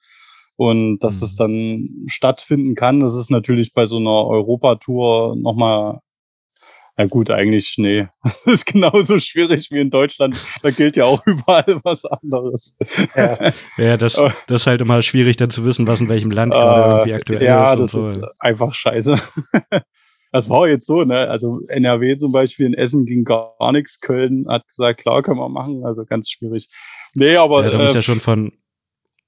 und 0.56 1.00
dass 1.00 1.20
Mhm. 1.20 1.26
es 1.26 1.36
dann 1.36 1.90
stattfinden 2.08 2.76
kann. 2.76 3.02
Das 3.02 3.14
ist 3.16 3.30
natürlich 3.30 3.74
bei 3.74 3.86
so 3.86 3.98
einer 3.98 4.26
Europatour 4.28 5.36
nochmal, 5.36 6.00
na 7.02 7.08
gut, 7.08 7.32
eigentlich, 7.32 7.76
nee, 7.78 8.08
das 8.24 8.46
ist 8.46 8.66
genauso 8.66 9.18
schwierig 9.18 9.72
wie 9.72 9.80
in 9.80 9.90
Deutschland. 9.90 10.38
Da 10.62 10.70
gilt 10.70 10.96
ja 10.96 11.06
auch 11.06 11.22
überall 11.26 11.80
was 11.84 12.06
anderes. 12.06 12.76
Ja. 13.16 13.52
Ja, 13.78 13.98
das, 13.98 14.14
das 14.14 14.62
ist 14.62 14.68
halt 14.68 14.82
immer 14.82 15.02
schwierig, 15.02 15.38
dann 15.38 15.50
zu 15.50 15.66
wissen, 15.66 15.88
was 15.88 16.02
in 16.02 16.10
welchem 16.10 16.30
Land 16.30 16.54
gerade 16.54 16.82
Äh, 16.84 16.94
irgendwie 16.94 17.14
aktuell 17.16 17.44
ja, 17.44 17.74
ist. 17.74 17.80
das 17.80 17.94
und 17.96 18.14
so. 18.14 18.20
ist 18.22 18.28
einfach 18.40 18.76
scheiße. 18.76 19.18
Das 20.32 20.50
war 20.50 20.68
jetzt 20.68 20.86
so, 20.86 21.04
ne? 21.04 21.28
Also 21.30 21.62
NRW 21.68 22.18
zum 22.18 22.32
Beispiel 22.32 22.68
in 22.68 22.74
Essen 22.74 23.06
ging 23.06 23.24
gar 23.24 23.72
nichts. 23.72 24.00
Köln 24.00 24.46
hat 24.48 24.68
gesagt, 24.68 25.02
klar, 25.02 25.24
können 25.24 25.40
wir 25.40 25.50
machen. 25.50 25.84
Also 25.86 26.06
ganz 26.06 26.30
schwierig. 26.30 26.68
Nee, 27.16 27.36
aber 27.38 27.64
ja, 27.64 27.72
da 27.72 27.80
muss 27.80 27.92
äh, 27.92 27.96
ja 27.96 28.02
schon 28.02 28.20
von, 28.20 28.52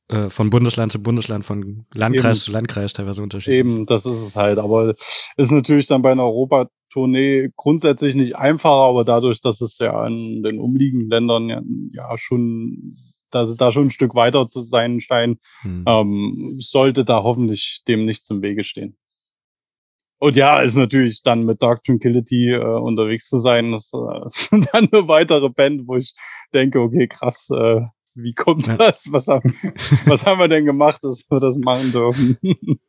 äh, 0.09 0.29
von 0.29 0.49
Bundesland 0.49 0.91
zu 0.91 1.01
Bundesland, 1.01 1.45
von 1.45 1.86
Landkreis 1.93 2.38
Eben. 2.38 2.43
zu 2.45 2.51
Landkreis 2.51 2.93
teilweise 2.93 3.23
unterschiedlich. 3.23 3.59
eben, 3.59 3.86
das 3.86 4.05
ist 4.05 4.19
es 4.21 4.36
halt. 4.36 4.59
Aber 4.59 4.93
ist 5.38 5.51
natürlich 5.51 5.88
dann 5.88 6.01
bei 6.03 6.12
einer 6.12 6.23
Europatournee 6.93 7.49
grundsätzlich 7.56 8.15
nicht 8.15 8.36
einfacher, 8.36 8.69
aber 8.69 9.03
dadurch, 9.03 9.41
dass 9.41 9.62
es 9.62 9.77
ja 9.79 10.06
in 10.08 10.43
den 10.43 10.60
umliegenden 10.60 11.10
Ländern 11.10 11.49
ja, 11.49 11.62
ja 11.93 12.17
schon, 12.17 12.95
dass 13.32 13.49
es 13.49 13.58
da 13.58 13.71
schon 13.71 13.88
ein 13.88 13.91
Stück 13.91 14.15
weiter 14.15 14.47
zu 14.47 14.63
sein 14.63 15.01
scheint, 15.01 15.39
Hm. 15.62 15.86
ähm, 15.88 16.56
sollte 16.60 17.03
da 17.06 17.23
hoffentlich 17.23 17.82
dem 17.88 18.06
nichts 18.06 18.29
im 18.29 18.41
Wege 18.41 18.63
stehen. 18.63 18.95
Und 20.19 20.38
ja, 20.38 20.62
ist 20.62 20.77
natürlich 20.77 21.21
dann 21.21 21.45
mit 21.45 21.62
Dark 21.62 21.84
Tranquility 21.84 22.51
äh, 22.51 22.63
unterwegs 22.63 23.27
zu 23.27 23.39
sein, 23.39 23.73
das 23.73 23.91
äh, 23.93 24.58
dann 24.71 24.88
eine 24.91 25.08
weitere 25.08 25.49
Band, 25.49 25.88
wo 25.88 25.97
ich 25.97 26.13
denke, 26.53 26.79
okay, 26.79 27.08
krass, 27.08 27.49
äh, 27.49 27.82
wie 28.15 28.34
kommt 28.34 28.67
das? 28.67 29.12
Was 29.12 29.27
haben, 29.27 29.56
was 30.06 30.23
haben 30.23 30.39
wir 30.39 30.47
denn 30.47 30.65
gemacht, 30.65 31.03
dass 31.03 31.25
wir 31.29 31.39
das 31.39 31.58
machen 31.58 31.91
dürfen? 31.91 32.38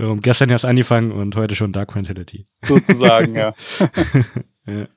Darum 0.00 0.22
gestern 0.22 0.48
erst 0.48 0.64
angefangen 0.64 1.12
und 1.12 1.36
heute 1.36 1.54
schon 1.54 1.72
Dark 1.72 1.90
Tranquility. 1.90 2.46
Sozusagen, 2.62 3.34
ja. 3.34 3.52
ja. 4.66 4.88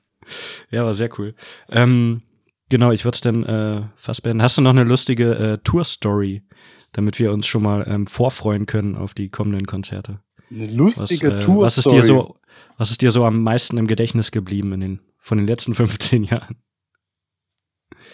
ja, 0.70 0.84
war 0.84 0.94
sehr 0.94 1.10
cool. 1.18 1.34
Ähm, 1.68 2.22
genau, 2.70 2.90
ich 2.90 3.04
würde 3.04 3.16
es 3.16 3.20
dann 3.20 3.44
äh, 3.44 3.82
fast 3.96 4.22
beenden. 4.22 4.42
Hast 4.42 4.56
du 4.56 4.62
noch 4.62 4.70
eine 4.70 4.84
lustige 4.84 5.34
äh, 5.34 5.58
Tour-Story, 5.62 6.42
damit 6.92 7.18
wir 7.18 7.32
uns 7.32 7.46
schon 7.46 7.62
mal 7.62 7.84
ähm, 7.86 8.06
vorfreuen 8.06 8.64
können 8.64 8.96
auf 8.96 9.12
die 9.12 9.28
kommenden 9.28 9.66
Konzerte? 9.66 10.20
Eine 10.50 10.68
Was, 10.68 10.96
lustige 10.96 11.40
äh, 11.40 11.44
Tour. 11.44 11.64
was 11.64 11.76
ist 11.76 11.90
dir 11.90 12.02
so, 12.02 12.36
was 12.78 12.90
ist 12.90 13.02
dir 13.02 13.10
so 13.10 13.26
am 13.26 13.42
meisten 13.42 13.76
im 13.76 13.86
Gedächtnis 13.86 14.30
geblieben 14.30 14.72
in 14.72 14.80
den, 14.80 15.00
von 15.18 15.36
den 15.36 15.46
letzten 15.46 15.74
15 15.74 16.24
Jahren? 16.24 16.56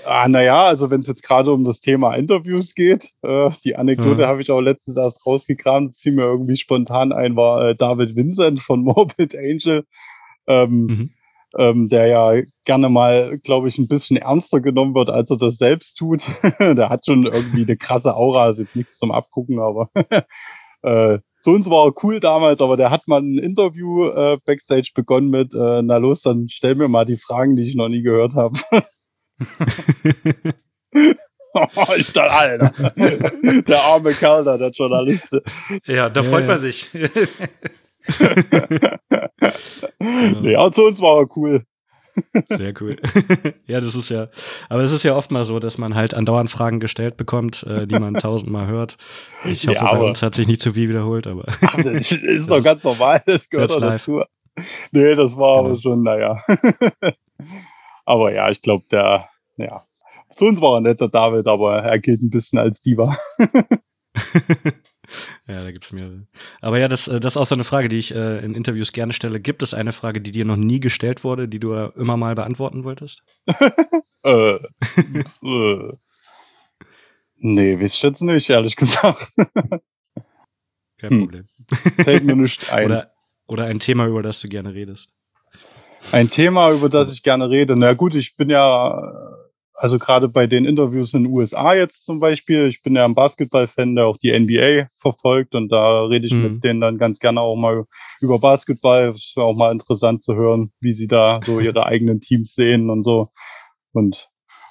Ah, 0.06 0.28
naja, 0.28 0.64
also 0.64 0.90
wenn 0.90 1.00
es 1.00 1.06
jetzt 1.06 1.22
gerade 1.22 1.52
um 1.52 1.64
das 1.64 1.80
Thema 1.80 2.14
Interviews 2.14 2.74
geht, 2.74 3.10
äh, 3.22 3.50
die 3.64 3.76
Anekdote 3.76 4.22
Ja. 4.22 4.28
habe 4.28 4.40
ich 4.40 4.50
auch 4.50 4.60
letztens 4.60 4.96
erst 4.96 5.24
rausgekramt, 5.26 5.96
fiel 5.96 6.12
mir 6.12 6.22
irgendwie 6.22 6.56
spontan 6.56 7.12
ein, 7.12 7.36
war 7.36 7.68
äh, 7.68 7.74
David 7.74 8.16
Vincent 8.16 8.60
von 8.60 8.80
Morbid 8.84 9.36
Angel, 9.36 9.84
ähm, 10.46 10.86
Mhm. 10.86 11.10
ähm, 11.58 11.88
der 11.88 12.06
ja 12.06 12.42
gerne 12.64 12.88
mal, 12.88 13.38
glaube 13.44 13.68
ich, 13.68 13.78
ein 13.78 13.88
bisschen 13.88 14.16
ernster 14.16 14.60
genommen 14.60 14.94
wird, 14.94 15.10
als 15.10 15.30
er 15.30 15.36
das 15.38 15.56
selbst 15.58 15.96
tut. 15.98 16.22
der 16.60 16.88
hat 16.88 17.04
schon 17.04 17.26
irgendwie 17.26 17.62
eine 17.64 17.76
krasse 17.76 18.14
Aura, 18.16 18.48
ist 18.50 18.58
jetzt 18.58 18.76
nichts 18.76 18.96
zum 18.96 19.10
Abgucken, 19.12 19.58
aber 19.60 19.90
äh, 20.82 21.18
zu 21.42 21.50
uns 21.52 21.68
war 21.70 21.86
er 21.86 21.94
cool 22.04 22.20
damals, 22.20 22.60
aber 22.60 22.76
der 22.76 22.90
hat 22.90 23.06
mal 23.08 23.20
ein 23.20 23.38
Interview 23.38 24.08
äh, 24.08 24.38
backstage 24.44 24.92
begonnen 24.94 25.30
mit, 25.30 25.54
äh, 25.54 25.82
na 25.82 25.96
los, 25.98 26.22
dann 26.22 26.48
stell 26.48 26.74
mir 26.74 26.88
mal 26.88 27.04
die 27.06 27.16
Fragen, 27.16 27.56
die 27.56 27.64
ich 27.68 27.74
noch 27.74 27.88
nie 27.88 28.02
gehört 28.02 28.34
habe. 28.34 28.58
ich 31.96 32.12
dachte, 32.12 32.30
Alter. 32.30 32.72
Der 33.62 33.82
arme 33.82 34.12
Kerl 34.12 34.44
da, 34.44 34.56
der 34.56 34.70
Journalist. 34.70 35.36
Ja, 35.86 36.08
da 36.08 36.22
freut 36.22 36.46
man 36.46 36.58
sich. 36.58 36.90
nee, 39.98 40.52
ja, 40.52 40.72
zu 40.72 40.84
uns 40.84 41.00
war 41.00 41.20
er 41.20 41.36
cool. 41.36 41.64
Sehr 42.48 42.74
cool. 42.80 42.96
ja, 43.66 43.80
das 43.80 43.94
ist 43.94 44.10
ja, 44.10 44.28
aber 44.68 44.82
es 44.82 44.92
ist 44.92 45.04
ja 45.04 45.16
oft 45.16 45.30
mal 45.30 45.44
so, 45.44 45.58
dass 45.58 45.78
man 45.78 45.94
halt 45.94 46.14
andauernd 46.14 46.50
Fragen 46.50 46.80
gestellt 46.80 47.16
bekommt, 47.16 47.62
äh, 47.62 47.86
die 47.86 47.98
man 47.98 48.14
tausendmal 48.14 48.66
hört. 48.66 48.96
Ich 49.44 49.66
hoffe, 49.66 49.76
ja, 49.76 49.94
bei 49.94 50.00
uns 50.00 50.22
hat 50.22 50.34
sich 50.34 50.46
nicht 50.46 50.60
zu 50.60 50.72
viel 50.72 50.88
wiederholt, 50.88 51.26
aber. 51.26 51.44
Ach, 51.62 51.76
das 51.76 52.12
ist 52.12 52.50
doch 52.50 52.62
ganz 52.62 52.84
normal, 52.84 53.22
das 53.26 53.48
gehört 53.48 53.70
doch 53.70 53.80
dazu. 53.80 54.22
Nee, 54.90 55.14
das 55.14 55.36
war 55.36 55.62
genau. 55.62 55.70
aber 55.70 55.80
schon, 55.80 56.02
naja. 56.02 56.44
Aber 58.10 58.34
ja, 58.34 58.50
ich 58.50 58.60
glaube, 58.60 58.84
der, 58.90 59.28
ja, 59.56 59.86
zu 60.34 60.46
uns 60.46 60.60
war 60.60 60.76
ein 60.76 60.82
netter 60.82 61.08
David, 61.08 61.46
aber 61.46 61.78
er 61.78 61.98
gilt 62.00 62.20
ein 62.22 62.30
bisschen 62.30 62.58
als 62.58 62.82
Diva. 62.82 63.16
ja, 65.46 65.62
da 65.62 65.70
gibt 65.70 65.84
es 65.84 65.92
mehrere. 65.92 66.26
Aber 66.60 66.80
ja, 66.80 66.88
das, 66.88 67.06
äh, 67.06 67.20
das 67.20 67.36
ist 67.36 67.36
auch 67.40 67.46
so 67.46 67.54
eine 67.54 67.62
Frage, 67.62 67.88
die 67.88 67.98
ich 67.98 68.12
äh, 68.12 68.44
in 68.44 68.54
Interviews 68.54 68.90
gerne 68.90 69.12
stelle. 69.12 69.38
Gibt 69.38 69.62
es 69.62 69.74
eine 69.74 69.92
Frage, 69.92 70.20
die 70.20 70.32
dir 70.32 70.44
noch 70.44 70.56
nie 70.56 70.80
gestellt 70.80 71.22
wurde, 71.22 71.46
die 71.46 71.60
du 71.60 71.72
immer 71.72 72.16
mal 72.16 72.34
beantworten 72.34 72.82
wolltest? 72.82 73.22
äh, 74.24 74.54
äh. 74.54 75.92
Nee, 77.36 77.78
wisst 77.78 77.94
ich 77.96 78.02
jetzt 78.02 78.22
nicht, 78.22 78.50
ehrlich 78.50 78.74
gesagt. 78.74 79.32
Kein 80.98 81.10
hm. 81.10 81.20
Problem. 81.20 81.48
Fällt 82.02 82.24
mir 82.24 82.34
nicht 82.34 82.72
ein. 82.72 82.86
Oder, 82.86 83.12
oder 83.46 83.66
ein 83.66 83.78
Thema, 83.78 84.06
über 84.06 84.22
das 84.24 84.40
du 84.40 84.48
gerne 84.48 84.74
redest. 84.74 85.10
Ein 86.12 86.30
Thema, 86.30 86.70
über 86.72 86.88
das 86.88 87.12
ich 87.12 87.22
gerne 87.22 87.50
rede. 87.50 87.76
Na 87.76 87.92
gut, 87.92 88.14
ich 88.14 88.36
bin 88.36 88.50
ja 88.50 89.30
also 89.80 89.98
gerade 89.98 90.28
bei 90.28 90.46
den 90.46 90.66
Interviews 90.66 91.14
in 91.14 91.24
den 91.24 91.32
USA 91.32 91.72
jetzt 91.72 92.04
zum 92.04 92.20
Beispiel, 92.20 92.66
ich 92.66 92.82
bin 92.82 92.96
ja 92.96 93.06
ein 93.06 93.14
Basketball-Fan, 93.14 93.96
der 93.96 94.06
auch 94.06 94.18
die 94.18 94.38
NBA 94.38 94.88
verfolgt 95.00 95.54
und 95.54 95.72
da 95.72 96.04
rede 96.04 96.26
ich 96.26 96.34
mhm. 96.34 96.42
mit 96.42 96.64
denen 96.64 96.82
dann 96.82 96.98
ganz 96.98 97.18
gerne 97.18 97.40
auch 97.40 97.56
mal 97.56 97.86
über 98.20 98.38
Basketball. 98.38 99.08
Es 99.08 99.28
ist 99.28 99.38
auch 99.38 99.56
mal 99.56 99.72
interessant 99.72 100.22
zu 100.22 100.34
hören, 100.34 100.70
wie 100.80 100.92
sie 100.92 101.06
da 101.06 101.40
so 101.46 101.60
ihre 101.60 101.86
eigenen 101.86 102.20
Teams 102.20 102.54
sehen 102.54 102.90
und 102.90 103.04
so. 103.04 103.30
Und 103.92 104.28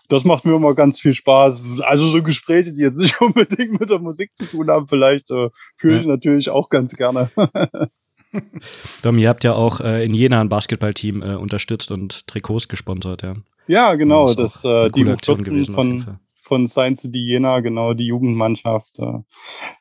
das 0.10 0.26
macht 0.26 0.46
mir 0.46 0.56
immer 0.56 0.76
ganz 0.76 1.00
viel 1.00 1.16
Spaß. 1.16 1.60
Also 1.82 2.08
so 2.08 2.22
Gespräche, 2.22 2.72
die 2.72 2.82
jetzt 2.82 2.98
nicht 2.98 3.20
unbedingt 3.22 3.80
mit 3.80 3.90
der 3.90 4.00
Musik 4.00 4.30
zu 4.36 4.46
tun 4.46 4.70
haben, 4.70 4.88
vielleicht 4.88 5.32
äh, 5.32 5.50
führe 5.78 5.96
ja. 5.96 6.02
ich 6.02 6.08
natürlich 6.08 6.52
auch 6.52 6.70
ganz 6.70 6.96
gerne. 6.96 7.32
Dom, 9.04 9.18
ihr 9.18 9.30
habt 9.30 9.44
ja 9.44 9.54
auch 9.54 9.80
äh, 9.82 10.04
in 10.04 10.14
Jena 10.14 10.42
ein 10.42 10.50
Basketballteam 10.50 11.22
äh, 11.22 11.36
unterstützt 11.36 11.92
und 11.92 12.28
Trikots 12.28 12.68
gesponsert, 12.68 13.24
ja. 13.24 13.36
Ja, 13.68 13.96
genau, 13.96 14.34
das, 14.34 14.62
das 14.62 14.66
äh, 14.66 14.90
die 14.90 15.08
Aktion 15.10 15.44
gewesen 15.44 15.76
von, 15.76 16.20
von 16.42 16.68
Science 16.68 17.02
City 17.02 17.20
Jena, 17.20 17.60
genau, 17.60 17.94
die 17.94 18.08
Jugendmannschaft. 18.08 18.98
Äh, 18.98 19.20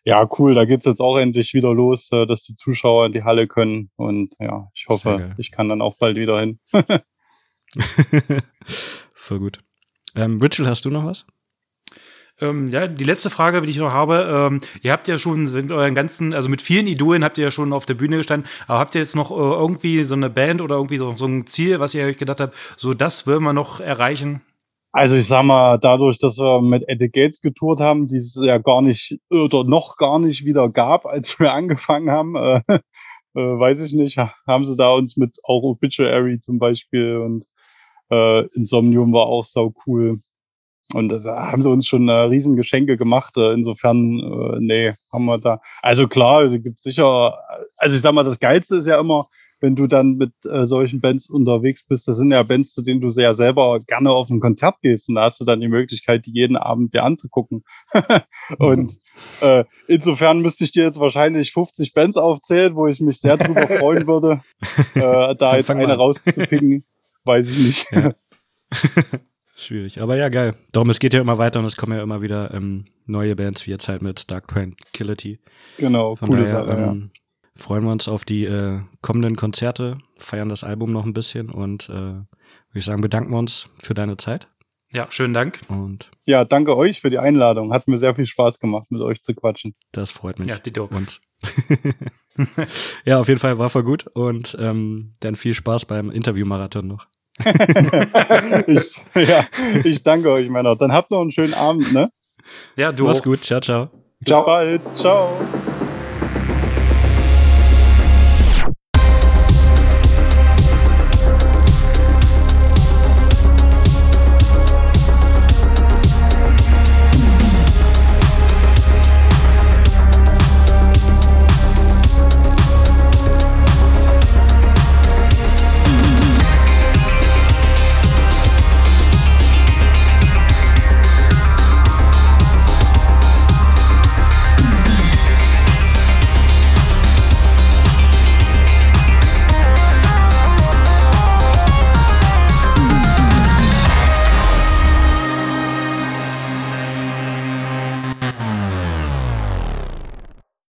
ja, 0.05 0.29
cool, 0.39 0.55
da 0.55 0.67
geht's 0.67 0.85
jetzt 0.85 1.01
auch 1.01 1.17
endlich 1.17 1.55
wieder 1.55 1.73
los, 1.73 2.11
äh, 2.13 2.27
dass 2.27 2.43
die 2.43 2.55
Zuschauer 2.55 3.07
in 3.07 3.13
die 3.13 3.25
Halle 3.25 3.47
können. 3.47 3.91
Und 3.97 4.35
ja, 4.39 4.69
ich 4.75 4.87
hoffe, 4.89 5.35
ich 5.39 5.51
kann 5.51 5.71
dann 5.71 5.81
auch 5.81 5.97
bald 5.97 6.17
wieder 6.17 6.39
hin. 6.41 6.59
Voll 9.15 9.39
gut. 9.39 9.61
Ähm, 10.15 10.39
Rachel, 10.43 10.67
hast 10.67 10.85
du 10.85 10.91
noch 10.91 11.07
was? 11.07 11.25
Ähm, 12.41 12.69
ja, 12.69 12.87
die 12.87 13.05
letzte 13.05 13.31
Frage, 13.31 13.61
die 13.63 13.71
ich 13.71 13.79
noch 13.79 13.91
habe, 13.91 14.49
ähm, 14.53 14.61
ihr 14.83 14.93
habt 14.93 15.09
ja 15.09 15.19
schon 15.19 15.45
mit 15.45 15.73
euren 15.73 15.95
ganzen, 15.95 16.35
also 16.35 16.49
mit 16.49 16.63
vielen 16.63 16.87
Idolen 16.87 17.25
habt 17.25 17.37
ihr 17.37 17.45
ja 17.45 17.51
schon 17.51 17.73
auf 17.73 17.85
der 17.85 17.95
Bühne 17.95 18.17
gestanden, 18.17 18.49
aber 18.69 18.79
habt 18.79 18.95
ihr 18.95 19.01
jetzt 19.01 19.17
noch 19.17 19.33
äh, 19.33 19.35
irgendwie 19.35 20.05
so 20.05 20.15
eine 20.15 20.31
Band 20.31 20.61
oder 20.61 20.77
irgendwie 20.77 20.99
so, 20.99 21.17
so 21.17 21.27
ein 21.27 21.47
Ziel, 21.47 21.81
was 21.81 21.95
ihr 21.95 22.05
euch 22.05 22.17
gedacht 22.17 22.41
habt, 22.41 22.55
so 22.77 22.95
das 22.95 23.27
wollen 23.27 23.43
wir 23.43 23.53
noch 23.53 23.81
erreichen? 23.81 24.41
Also 24.93 25.17
ich 25.17 25.27
sag 25.27 25.45
mal, 25.45 25.79
dadurch, 25.79 26.19
dass 26.19 26.39
wir 26.39 26.63
mit 26.63 26.89
Eddie 26.89 27.11
Gates 27.11 27.41
getourt 27.41 27.81
haben, 27.81 28.07
die 28.07 28.17
es 28.19 28.37
ja 28.41 28.59
gar 28.59 28.83
nicht 28.83 29.19
oder 29.31 29.65
noch 29.65 29.97
gar 29.97 30.19
nicht 30.19 30.45
wieder 30.45 30.69
gab, 30.69 31.07
als 31.07 31.39
wir 31.39 31.53
angefangen 31.53 32.11
haben, 32.11 32.37
äh, 32.37 32.63
äh, 32.69 32.81
weiß 33.35 33.81
ich 33.81 33.93
nicht, 33.93 34.17
haben 34.19 34.67
sie 34.67 34.77
da 34.77 34.93
uns 34.95 35.17
mit 35.17 35.39
auch 35.43 35.63
Obituary 35.63 36.41
zum 36.41 36.59
Beispiel 36.59 37.17
und 37.19 37.45
äh, 38.11 38.47
Insomnium 38.55 39.13
war 39.13 39.27
auch 39.27 39.45
sau 39.45 39.75
cool. 39.87 40.21
Und 40.95 41.11
da 41.11 41.53
haben 41.53 41.63
sie 41.63 41.69
uns 41.69 41.87
schon 41.87 42.09
äh, 42.09 42.13
riesen 42.13 42.57
Geschenke 42.57 42.97
gemacht. 42.97 43.37
Äh, 43.37 43.53
insofern, 43.53 44.21
äh, 44.21 44.59
nee, 44.59 44.95
haben 45.13 45.27
wir 45.27 45.39
da. 45.39 45.61
Also 45.83 46.09
klar, 46.09 46.45
es 46.45 46.63
gibt 46.63 46.83
sicher, 46.83 47.39
also 47.77 47.97
ich 47.97 48.03
sag 48.03 48.13
mal, 48.13 48.25
das 48.25 48.41
Geilste 48.41 48.77
ist 48.77 48.87
ja 48.87 48.99
immer, 48.99 49.27
wenn 49.61 49.77
du 49.77 49.87
dann 49.87 50.17
mit 50.17 50.33
äh, 50.47 50.65
solchen 50.65 51.01
Bands 51.01 51.29
unterwegs 51.29 51.85
bist. 51.87 52.09
Das 52.09 52.17
sind 52.17 52.31
ja 52.31 52.43
Bands, 52.43 52.73
zu 52.73 52.83
denen 52.83 53.01
du 53.01 53.11
sehr 53.11 53.35
selber 53.35 53.81
gerne 53.81 54.11
auf 54.11 54.31
ein 54.31 54.41
Konzert 54.41 54.77
gehst. 54.81 55.09
Und 55.09 55.17
da 55.17 55.25
hast 55.25 55.41
du 55.41 55.45
dann 55.45 55.61
die 55.61 55.69
Möglichkeit, 55.69 56.25
die 56.27 56.33
jeden 56.33 56.57
Abend 56.57 56.95
dir 56.95 57.03
anzugucken. 57.05 57.65
und 58.59 58.97
äh, 59.41 59.65
insofern 59.89 60.41
müsste 60.41 60.65
ich 60.65 60.73
dir 60.73 60.85
jetzt 60.85 61.01
wahrscheinlich 61.01 61.53
50 61.53 61.93
Bands 61.93 62.17
aufzählen, 62.17 62.75
wo 62.75 62.87
ich 62.87 63.01
mich 63.01 63.21
sehr 63.21 63.37
drüber 63.37 63.67
freuen 63.79 64.07
würde, 64.07 64.41
äh, 64.95 65.35
da 65.35 65.57
jetzt 65.57 65.71
eine 65.71 65.97
rauszupicken. 65.97 66.85
Weiß 67.25 67.51
ich 67.51 67.59
nicht. 67.59 67.87
Ja. 67.93 68.15
Schwierig, 69.59 70.01
aber 70.01 70.17
ja, 70.17 70.29
geil. 70.29 70.55
Darum, 70.71 70.89
es 70.89 71.01
geht 71.01 71.13
ja 71.15 71.21
immer 71.21 71.37
weiter 71.37 71.59
und 71.59 71.65
es 71.65 71.77
kommen 71.77 71.97
ja 71.97 72.03
immer 72.03 72.23
wieder 72.23 72.55
ähm, 72.55 72.85
neue 73.07 73.35
Bands, 73.35 73.67
wie 73.67 73.73
jetzt 73.73 73.89
halt 73.89 74.03
mit 74.03 74.31
Dark 74.31 74.47
Tranquility. 74.47 75.41
Genau, 75.79 76.15
Von 76.15 76.29
coole 76.29 76.45
daher, 76.45 76.65
Sache, 76.65 76.79
ähm, 76.79 77.11
ja. 77.13 77.21
Freuen 77.57 77.83
wir 77.83 77.91
uns 77.91 78.07
auf 78.07 78.25
die 78.25 78.45
äh, 78.45 78.83
kommenden 79.03 79.35
Konzerte, 79.35 79.99
feiern 80.17 80.49
das 80.49 80.63
Album 80.63 80.93
noch 80.93 81.05
ein 81.05 81.13
bisschen 81.13 81.51
und 81.51 81.89
äh, 81.89 81.93
würde 81.93 82.29
ich 82.75 82.85
sagen, 82.85 83.01
bedanken 83.01 83.33
wir 83.33 83.39
uns 83.39 83.69
für 83.83 83.95
deine 83.95 84.17
Zeit. 84.17 84.49
Ja, 84.93 85.09
schönen 85.11 85.35
Dank. 85.35 85.61
Und 85.69 86.09
ja, 86.25 86.45
danke 86.45 86.77
euch 86.77 87.01
für 87.01 87.11
die 87.11 87.19
Einladung. 87.19 87.73
Hat 87.73 87.89
mir 87.89 87.99
sehr 87.99 88.15
viel 88.15 88.27
Spaß 88.27 88.61
gemacht, 88.61 88.93
mit 88.93 89.03
euch 89.03 89.25
zu 89.25 89.35
quatschen. 89.35 89.75
Das 89.91 90.13
freut 90.13 90.39
mich. 90.39 90.49
Ja, 90.49 90.59
die 90.59 90.79
Und 90.79 91.21
ja, 93.05 93.19
auf 93.19 93.27
jeden 93.27 93.41
Fall 93.41 93.59
war 93.59 93.71
voll 93.71 93.83
gut 93.83 94.07
und 94.07 94.57
ähm, 94.61 95.15
dann 95.19 95.35
viel 95.35 95.53
Spaß 95.53 95.87
beim 95.87 96.13
Interviewmarathon 96.13 96.87
noch. 96.87 97.09
ich, 98.67 99.01
ja, 99.15 99.45
ich 99.85 100.03
danke 100.03 100.31
euch, 100.31 100.49
Männer. 100.49 100.77
Dann 100.77 100.93
habt 100.93 101.11
noch 101.11 101.21
einen 101.21 101.33
schönen 101.33 101.55
Abend, 101.55 101.93
ne? 101.93 102.11
Ja, 102.77 102.93
du 102.93 103.05
Mach's 103.05 103.23
gut. 103.23 103.45
Ciao, 103.45 103.61
ciao. 103.61 103.91
Ciao. 104.27 104.41
Bis 104.41 104.47
bald. 104.47 104.83
Ciao. 104.97 105.31